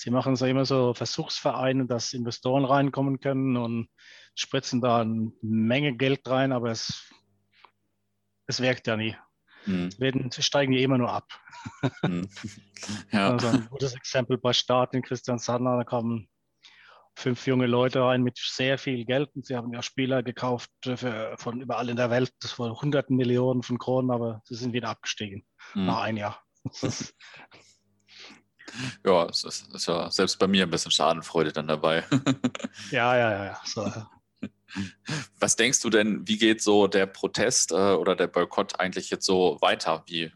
Sie 0.00 0.08
machen 0.10 0.34
so 0.34 0.46
immer 0.46 0.64
so 0.64 0.94
Versuchsvereine, 0.94 1.84
dass 1.84 2.14
Investoren 2.14 2.64
reinkommen 2.64 3.20
können 3.20 3.58
und 3.58 3.90
spritzen 4.34 4.80
da 4.80 5.02
eine 5.02 5.30
Menge 5.42 5.94
Geld 5.94 6.26
rein, 6.26 6.52
aber 6.52 6.70
es, 6.70 7.12
es 8.46 8.62
wirkt 8.62 8.86
ja 8.86 8.96
nie. 8.96 9.14
Hm. 9.64 9.90
Werden, 9.98 10.32
steigen 10.32 10.72
die 10.72 10.82
immer 10.82 10.96
nur 10.96 11.12
ab. 11.12 11.28
Hm. 12.00 12.26
Ja. 13.12 13.32
Also 13.32 13.48
ein 13.48 13.68
gutes 13.68 13.94
Exempel 13.94 14.38
bei 14.38 14.54
Start 14.54 14.94
in 14.94 15.02
Christian 15.02 15.38
Sandner, 15.38 15.76
da 15.76 15.84
kamen 15.84 16.30
fünf 17.14 17.46
junge 17.46 17.66
Leute 17.66 18.00
rein 18.00 18.22
mit 18.22 18.38
sehr 18.38 18.78
viel 18.78 19.04
Geld 19.04 19.28
und 19.34 19.44
sie 19.44 19.54
haben 19.54 19.74
ja 19.74 19.82
Spieler 19.82 20.22
gekauft 20.22 20.70
für, 20.82 21.34
von 21.36 21.60
überall 21.60 21.90
in 21.90 21.96
der 21.96 22.08
Welt, 22.08 22.32
das 22.40 22.58
waren 22.58 22.72
hunderten 22.72 23.16
Millionen 23.16 23.62
von 23.62 23.76
Kronen, 23.76 24.10
aber 24.10 24.40
sie 24.44 24.54
sind 24.54 24.72
wieder 24.72 24.88
abgestiegen 24.88 25.44
hm. 25.72 25.84
nach 25.84 26.00
einem 26.00 26.16
Jahr. 26.16 26.42
ja, 29.04 29.26
es 29.26 29.44
ist, 29.44 29.74
ist, 29.74 29.86
ja 29.86 30.10
selbst 30.10 30.38
bei 30.38 30.46
mir 30.46 30.64
ein 30.64 30.70
bisschen 30.70 30.90
Schadenfreude 30.90 31.52
dann 31.52 31.68
dabei. 31.68 32.04
ja, 32.90 33.16
ja, 33.16 33.30
ja. 33.30 33.44
ja. 33.44 33.60
So, 33.64 33.90
was 35.38 35.56
denkst 35.56 35.80
du 35.80 35.90
denn, 35.90 36.26
wie 36.26 36.38
geht 36.38 36.62
so 36.62 36.86
der 36.86 37.06
Protest 37.06 37.72
äh, 37.72 37.74
oder 37.74 38.16
der 38.16 38.28
Boykott 38.28 38.78
eigentlich 38.78 39.10
jetzt 39.10 39.26
so 39.26 39.58
weiter? 39.60 40.02
Wie 40.06 40.32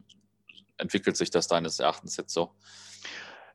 entwickelt 0.77 1.17
sich 1.17 1.31
das 1.31 1.47
deines 1.47 1.79
Erachtens 1.79 2.17
jetzt 2.17 2.33
so? 2.33 2.55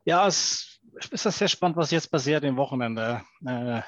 Ja, 0.06 0.28
es 0.28 0.80
ist 1.12 1.24
sehr 1.24 1.48
spannend, 1.48 1.78
was 1.78 1.92
jetzt 1.92 2.12
passiert 2.12 2.44
im 2.44 2.58
Wochenende. 2.58 3.22
Äh, 3.46 3.82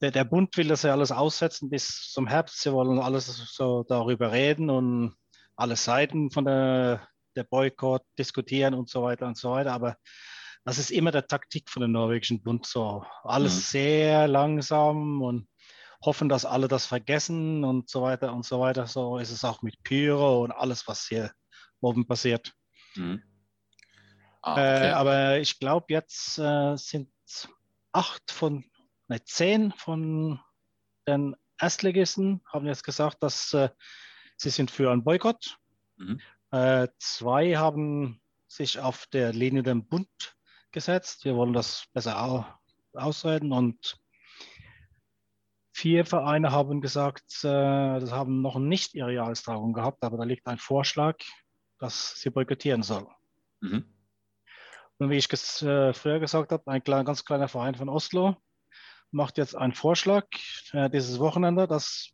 der, 0.00 0.10
der, 0.10 0.24
Bund 0.24 0.56
will 0.56 0.68
das 0.68 0.82
ja 0.82 0.92
alles 0.92 1.12
aussetzen 1.12 1.70
bis 1.70 2.10
zum 2.12 2.26
Herbst. 2.26 2.60
Sie 2.60 2.72
wollen 2.72 2.98
alles 2.98 3.26
so 3.54 3.84
darüber 3.84 4.32
reden 4.32 4.68
und 4.68 5.14
alle 5.56 5.76
Seiten 5.76 6.30
von 6.30 6.44
der, 6.44 7.08
der 7.36 7.44
Boykott 7.44 8.02
diskutieren 8.18 8.74
und 8.74 8.88
so 8.88 9.02
weiter 9.02 9.26
und 9.26 9.36
so 9.36 9.52
weiter. 9.52 9.72
Aber 9.72 9.96
das 10.64 10.78
ist 10.78 10.90
immer 10.90 11.10
der 11.10 11.26
Taktik 11.26 11.68
von 11.70 11.82
dem 11.82 11.92
norwegischen 11.92 12.42
Bund 12.42 12.66
so. 12.66 13.04
Alles 13.24 13.54
mhm. 13.54 13.60
sehr 13.60 14.28
langsam 14.28 15.22
und 15.22 15.48
hoffen, 16.04 16.28
dass 16.28 16.44
alle 16.44 16.68
das 16.68 16.86
vergessen 16.86 17.64
und 17.64 17.88
so 17.88 18.02
weiter 18.02 18.32
und 18.32 18.44
so 18.44 18.60
weiter. 18.60 18.86
So 18.86 19.18
ist 19.18 19.30
es 19.30 19.44
auch 19.44 19.62
mit 19.62 19.82
Pyro 19.82 20.42
und 20.44 20.52
alles, 20.52 20.86
was 20.88 21.06
hier 21.06 21.32
oben 21.80 22.06
passiert. 22.06 22.52
Mhm. 22.96 23.22
Ah, 24.42 24.52
okay. 24.52 24.88
äh, 24.88 24.90
aber 24.90 25.38
ich 25.38 25.58
glaube, 25.58 25.86
jetzt 25.90 26.38
äh, 26.38 26.76
sind 26.76 27.10
acht 27.92 28.30
von, 28.30 28.64
ne, 29.08 29.22
zehn 29.24 29.72
von 29.72 30.40
den 31.06 31.36
Erstligisten 31.60 32.42
haben 32.52 32.66
jetzt 32.66 32.82
gesagt, 32.82 33.22
dass 33.22 33.54
äh, 33.54 33.68
sie 34.36 34.50
sind 34.50 34.70
für 34.70 34.90
einen 34.90 35.04
Boykott. 35.04 35.58
Mhm. 35.96 36.20
Äh, 36.52 36.88
zwei 36.98 37.56
haben 37.56 38.20
sich 38.46 38.78
auf 38.78 39.06
der 39.06 39.32
Linie 39.32 39.62
dem 39.62 39.86
Bund 39.86 40.36
gesetzt. 40.70 41.24
Wir 41.24 41.34
wollen 41.34 41.54
das 41.54 41.86
besser 41.94 42.60
ausreden 42.92 43.52
und 43.52 43.98
vier 45.72 46.04
Vereine 46.04 46.52
haben 46.52 46.82
gesagt, 46.82 47.42
äh, 47.42 47.48
das 48.00 48.12
haben 48.12 48.42
noch 48.42 48.58
nicht 48.58 48.94
ihre 48.94 49.14
Jahrestragung 49.14 49.72
gehabt, 49.72 50.04
aber 50.04 50.18
da 50.18 50.24
liegt 50.24 50.46
ein 50.46 50.58
Vorschlag, 50.58 51.16
dass 51.78 52.20
sie 52.20 52.30
boykottieren 52.30 52.82
sollen. 52.82 53.08
Mhm. 53.60 53.84
Und 54.98 55.10
wie 55.10 55.16
ich 55.16 55.30
ges 55.30 55.62
äh, 55.62 55.94
früher 55.94 56.20
gesagt 56.20 56.52
habe, 56.52 56.70
ein 56.70 56.84
klein, 56.84 57.06
ganz 57.06 57.24
kleiner 57.24 57.48
Verein 57.48 57.74
von 57.74 57.88
Oslo 57.88 58.36
macht 59.10 59.38
jetzt 59.38 59.56
einen 59.56 59.72
Vorschlag 59.72 60.26
äh, 60.72 60.90
dieses 60.90 61.18
Wochenende, 61.18 61.66
dass 61.66 62.10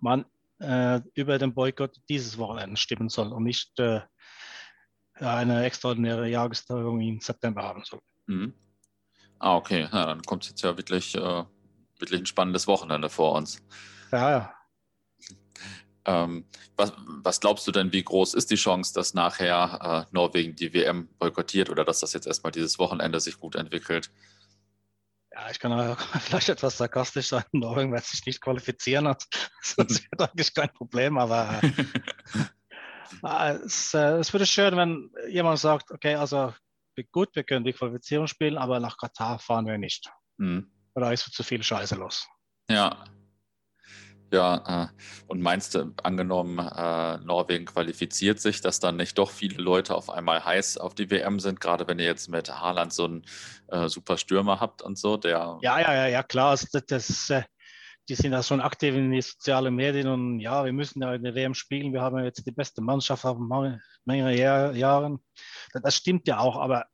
man 0.00 0.26
äh, 0.62 1.00
über 1.14 1.38
den 1.38 1.54
Boykott 1.54 1.96
dieses 2.08 2.38
Wochenende 2.38 2.76
stimmen 2.76 3.08
soll 3.08 3.32
und 3.32 3.44
nicht 3.44 3.78
äh, 3.78 4.00
eine 5.14 5.64
extraordinäre 5.64 6.28
Jahrestagung 6.28 7.00
im 7.00 7.20
September 7.20 7.62
haben 7.62 7.84
soll. 7.84 8.00
Mhm. 8.26 8.54
Ah, 9.38 9.56
okay. 9.56 9.88
Ja, 9.92 10.06
dann 10.06 10.22
kommt 10.22 10.48
jetzt 10.48 10.62
ja 10.62 10.76
wirklich, 10.76 11.14
äh, 11.14 11.44
wirklich 11.98 12.20
ein 12.20 12.26
spannendes 12.26 12.66
Wochenende 12.66 13.08
vor 13.08 13.34
uns. 13.34 13.62
Ja, 14.12 14.30
ja. 14.30 14.54
Ähm, 16.04 16.44
was, 16.76 16.92
was, 17.22 17.40
glaubst 17.40 17.66
du 17.66 17.72
denn, 17.72 17.92
wie 17.92 18.02
groß 18.02 18.34
ist 18.34 18.50
die 18.50 18.56
Chance, 18.56 18.92
dass 18.92 19.14
nachher 19.14 20.06
äh, 20.10 20.14
Norwegen 20.14 20.56
die 20.56 20.74
WM 20.74 21.08
boykottiert 21.18 21.70
oder 21.70 21.84
dass 21.84 22.00
das 22.00 22.12
jetzt 22.12 22.26
erstmal 22.26 22.50
dieses 22.50 22.78
Wochenende 22.78 23.20
sich 23.20 23.38
gut 23.38 23.54
entwickelt? 23.54 24.10
Ja, 25.34 25.50
ich 25.50 25.58
kann 25.58 25.72
auch 25.72 25.98
vielleicht 26.20 26.48
etwas 26.48 26.78
sarkastisch 26.78 27.28
sein. 27.28 27.44
Norwegen 27.52 27.92
wird 27.92 28.04
sich 28.04 28.24
nicht 28.26 28.40
qualifizieren, 28.40 29.04
das 29.76 29.76
wird 29.76 30.20
eigentlich 30.20 30.54
kein 30.54 30.72
Problem, 30.72 31.18
aber 31.18 31.60
äh, 33.22 33.52
es, 33.64 33.94
äh, 33.94 34.18
es 34.18 34.32
würde 34.32 34.46
schön, 34.46 34.76
wenn 34.76 35.10
jemand 35.28 35.58
sagt, 35.58 35.90
okay, 35.90 36.14
also 36.14 36.52
gut, 37.10 37.34
wir 37.34 37.44
können 37.44 37.64
die 37.64 37.72
Qualifizierung 37.72 38.26
spielen, 38.26 38.58
aber 38.58 38.78
nach 38.80 38.96
Katar 38.96 39.38
fahren 39.38 39.66
wir 39.66 39.78
nicht. 39.78 40.10
Mhm. 40.36 40.70
Oder 40.94 41.12
ist 41.12 41.32
zu 41.32 41.42
viel 41.42 41.62
Scheiße 41.62 41.94
los. 41.94 42.28
Ja, 42.68 43.04
ja, 44.32 44.84
äh, 44.84 44.88
und 45.28 45.40
meinst 45.40 45.74
du, 45.74 45.94
angenommen, 46.02 46.58
äh, 46.58 47.18
Norwegen 47.18 47.66
qualifiziert 47.66 48.40
sich, 48.40 48.60
dass 48.60 48.80
dann 48.80 48.96
nicht 48.96 49.18
doch 49.18 49.30
viele 49.30 49.62
Leute 49.62 49.94
auf 49.94 50.10
einmal 50.10 50.44
heiß 50.44 50.78
auf 50.78 50.94
die 50.94 51.10
WM 51.10 51.38
sind, 51.38 51.60
gerade 51.60 51.86
wenn 51.86 51.98
ihr 51.98 52.06
jetzt 52.06 52.28
mit 52.28 52.50
Haaland 52.50 52.92
so 52.92 53.04
einen 53.04 53.24
äh, 53.68 53.88
super 53.88 54.16
Stürmer 54.16 54.60
habt 54.60 54.82
und 54.82 54.98
so, 54.98 55.16
der. 55.16 55.58
Ja, 55.62 55.78
ja, 55.78 55.94
ja, 55.94 56.06
ja, 56.08 56.22
klar. 56.22 56.50
Also 56.50 56.66
das, 56.72 56.86
das, 56.86 57.30
äh, 57.30 57.42
die 58.08 58.14
sind 58.14 58.32
ja 58.32 58.42
schon 58.42 58.60
aktiv 58.60 58.94
in 58.94 59.10
den 59.10 59.22
sozialen 59.22 59.74
Medien 59.74 60.08
und 60.08 60.40
ja, 60.40 60.64
wir 60.64 60.72
müssen 60.72 61.02
ja 61.02 61.14
in 61.14 61.22
der 61.22 61.34
WM 61.34 61.54
spielen. 61.54 61.92
Wir 61.92 62.00
haben 62.00 62.18
ja 62.18 62.24
jetzt 62.24 62.44
die 62.46 62.52
beste 62.52 62.82
Mannschaft 62.82 63.24
auf 63.24 63.38
mehrere 64.04 64.36
Jahr, 64.36 64.74
Jahren. 64.74 65.22
Das, 65.72 65.96
stimmt 65.96 66.26
ja 66.26 66.38
auch, 66.38 66.56
aber 66.56 66.86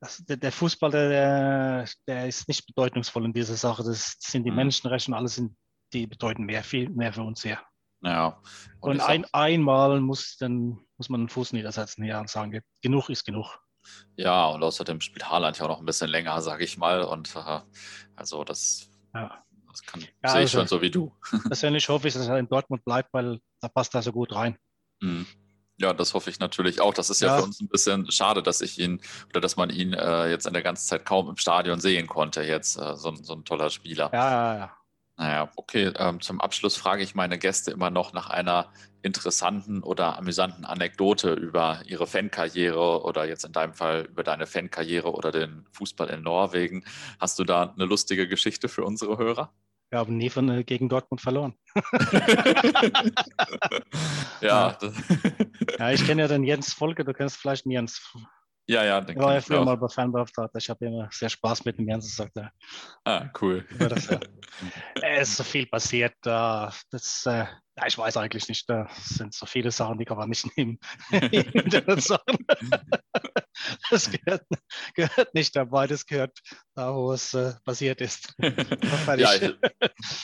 das, 0.00 0.24
der, 0.24 0.38
der, 0.38 0.52
Fußball, 0.52 0.90
der, 0.90 1.86
der 2.06 2.26
ist 2.26 2.48
nicht 2.48 2.66
bedeutungsvoll 2.66 3.26
in 3.26 3.32
dieser 3.32 3.56
Sache. 3.56 3.82
Das 3.82 4.16
sind 4.20 4.44
die 4.44 4.50
mhm. 4.50 4.56
Menschenrechte 4.56 5.10
und 5.10 5.16
alles 5.16 5.34
sind 5.34 5.56
die 5.92 6.06
bedeuten 6.06 6.44
mehr, 6.44 6.62
viel 6.62 6.88
mehr 6.90 7.12
für 7.12 7.22
uns 7.22 7.42
hier. 7.42 7.58
Ja. 8.02 8.40
Und, 8.80 8.92
und 8.92 9.00
ein, 9.00 9.24
einmal 9.32 10.00
muss, 10.00 10.36
dann, 10.36 10.78
muss 10.96 11.08
man 11.08 11.22
den 11.22 11.28
Fuß 11.28 11.52
niedersetzen 11.52 12.04
hier 12.04 12.18
und 12.18 12.30
sagen, 12.30 12.60
genug 12.82 13.08
ist 13.08 13.24
genug. 13.24 13.58
Ja, 14.16 14.46
und 14.46 14.62
außerdem 14.62 15.00
spielt 15.00 15.30
Haaland 15.30 15.58
ja 15.58 15.64
auch 15.64 15.68
noch 15.68 15.80
ein 15.80 15.86
bisschen 15.86 16.10
länger, 16.10 16.40
sage 16.42 16.64
ich 16.64 16.76
mal. 16.76 17.02
Und 17.02 17.34
äh, 17.36 17.60
also 18.14 18.44
das, 18.44 18.88
ja. 19.14 19.42
das 19.68 19.82
kann, 19.82 20.00
ja, 20.00 20.30
sehe 20.30 20.42
ich 20.42 20.56
also, 20.56 20.58
schon 20.58 20.68
so 20.68 20.82
wie 20.82 20.90
du. 20.90 21.14
Persönlich 21.46 21.88
hoffe 21.88 22.08
ich, 22.08 22.14
dass 22.14 22.28
er 22.28 22.38
in 22.38 22.48
Dortmund 22.48 22.84
bleibt, 22.84 23.12
weil 23.12 23.40
da 23.60 23.68
passt 23.68 23.94
er 23.94 24.02
so 24.02 24.12
gut 24.12 24.34
rein. 24.34 24.56
Mhm. 25.00 25.26
Ja, 25.78 25.92
das 25.92 26.14
hoffe 26.14 26.30
ich 26.30 26.38
natürlich 26.38 26.80
auch. 26.80 26.94
Das 26.94 27.10
ist 27.10 27.20
ja, 27.20 27.28
ja, 27.28 27.38
für 27.38 27.44
uns 27.44 27.60
ein 27.60 27.68
bisschen 27.68 28.10
schade, 28.10 28.42
dass 28.42 28.62
ich 28.62 28.78
ihn 28.78 29.02
oder 29.28 29.42
dass 29.42 29.56
man 29.56 29.68
ihn 29.68 29.92
äh, 29.92 30.30
jetzt 30.30 30.46
in 30.46 30.54
der 30.54 30.62
ganzen 30.62 30.86
Zeit 30.86 31.04
kaum 31.04 31.28
im 31.28 31.36
Stadion 31.36 31.80
sehen 31.80 32.06
konnte. 32.06 32.42
Jetzt 32.42 32.78
äh, 32.78 32.96
so, 32.96 33.14
so, 33.14 33.34
ein 33.34 33.44
toller 33.44 33.68
Spieler. 33.68 34.10
Ja, 34.12 34.30
ja, 34.30 34.58
ja. 34.58 34.76
Naja, 35.16 35.50
okay. 35.56 35.92
Ähm, 35.98 36.20
zum 36.20 36.40
Abschluss 36.40 36.76
frage 36.76 37.02
ich 37.02 37.14
meine 37.14 37.38
Gäste 37.38 37.70
immer 37.70 37.90
noch 37.90 38.12
nach 38.12 38.28
einer 38.28 38.70
interessanten 39.02 39.82
oder 39.82 40.18
amüsanten 40.18 40.64
Anekdote 40.64 41.32
über 41.32 41.80
ihre 41.86 42.06
Fankarriere 42.06 43.02
oder 43.02 43.26
jetzt 43.26 43.44
in 43.44 43.52
deinem 43.52 43.72
Fall 43.72 44.06
über 44.10 44.22
deine 44.24 44.46
Fankarriere 44.46 45.12
oder 45.12 45.30
den 45.30 45.64
Fußball 45.72 46.08
in 46.10 46.22
Norwegen. 46.22 46.84
Hast 47.20 47.38
du 47.38 47.44
da 47.44 47.72
eine 47.74 47.84
lustige 47.84 48.28
Geschichte 48.28 48.68
für 48.68 48.84
unsere 48.84 49.16
Hörer? 49.16 49.52
Wir 49.90 50.00
haben 50.00 50.16
nie 50.16 50.30
von, 50.30 50.48
äh, 50.48 50.64
gegen 50.64 50.88
Dortmund 50.88 51.20
verloren. 51.20 51.54
ja. 54.40 54.76
ja, 55.78 55.90
ich 55.92 56.04
kenne 56.04 56.22
ja 56.22 56.28
den 56.28 56.42
Jens 56.42 56.72
Volke, 56.72 57.04
du 57.04 57.12
kennst 57.12 57.36
vielleicht 57.36 57.66
den 57.66 57.70
Jens. 57.70 58.12
Ja, 58.68 58.84
ja. 58.84 59.00
Den 59.00 59.16
ich 59.16 59.22
war 59.22 59.34
ja 59.34 59.40
früher 59.40 59.64
mal 59.64 59.76
bei 59.76 59.88
Fanbeauftragter. 59.88 60.58
Ich 60.58 60.68
habe 60.68 60.86
immer 60.86 61.08
sehr 61.12 61.28
Spaß 61.28 61.64
mit 61.64 61.78
dem 61.78 61.88
Jens, 61.88 62.16
sagt 62.16 62.36
er. 62.36 62.50
Ah, 63.04 63.26
cool. 63.40 63.64
Das, 63.78 64.08
ja. 64.08 64.18
es 65.02 65.30
ist 65.30 65.36
so 65.36 65.44
viel 65.44 65.66
passiert. 65.66 66.14
Das, 66.22 67.26
äh, 67.26 67.46
ja, 67.78 67.86
ich 67.86 67.98
weiß 67.98 68.16
eigentlich 68.16 68.48
nicht. 68.48 68.68
Da 68.70 68.88
sind 69.02 69.34
so 69.34 69.44
viele 69.44 69.70
Sachen, 69.70 69.98
die 69.98 70.06
kann 70.06 70.16
man 70.16 70.30
nicht 70.30 70.46
nehmen. 70.56 70.78
das 73.90 74.10
gehört, 74.10 74.44
gehört, 74.94 75.34
nicht 75.34 75.54
dabei. 75.54 75.86
Das 75.86 76.06
gehört 76.06 76.38
da, 76.74 76.94
wo 76.94 77.12
es 77.12 77.34
äh, 77.34 77.52
passiert 77.64 78.00
ist. 78.00 78.34
ja, 78.38 79.34
ich 79.34 79.54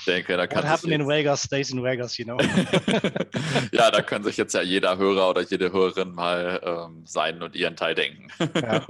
denke, 0.06 0.38
da 0.38 0.46
kann 0.46 0.62
What 0.62 0.70
happened 0.70 0.94
in 0.94 1.06
Vegas 1.06 1.42
stays 1.42 1.70
in 1.70 1.82
Vegas, 1.82 2.16
you 2.16 2.24
know. 2.24 2.38
ja, 3.72 3.90
da 3.90 4.00
kann 4.00 4.24
sich 4.24 4.38
jetzt 4.38 4.54
ja 4.54 4.62
jeder 4.62 4.96
Hörer 4.96 5.28
oder 5.28 5.42
jede 5.42 5.72
Hörerin 5.72 6.12
mal 6.12 6.60
ähm, 6.64 7.04
seinen 7.06 7.42
und 7.42 7.54
ihren 7.54 7.76
Teil 7.76 7.94
denken. 7.94 8.28
Ja. 8.54 8.86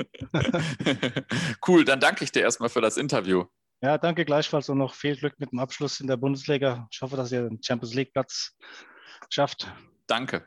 cool, 1.67 1.85
dann 1.85 1.99
danke 1.99 2.23
ich 2.23 2.31
dir 2.31 2.43
erstmal 2.43 2.69
für 2.69 2.81
das 2.81 2.97
Interview. 2.97 3.47
Ja, 3.83 3.99
danke 3.99 4.25
gleichfalls 4.25 4.69
und 4.69 4.79
noch 4.79 4.95
viel 4.95 5.17
Glück 5.17 5.35
mit 5.39 5.51
dem 5.51 5.59
Abschluss 5.59 5.99
in 5.99 6.07
der 6.07 6.17
Bundesliga. 6.17 6.87
Ich 6.93 7.03
hoffe, 7.03 7.17
dass 7.17 7.33
ihr 7.33 7.49
den 7.49 7.61
Champions 7.61 7.95
League 7.95 8.13
Platz 8.13 8.57
schafft. 9.29 9.73
Danke. 10.07 10.47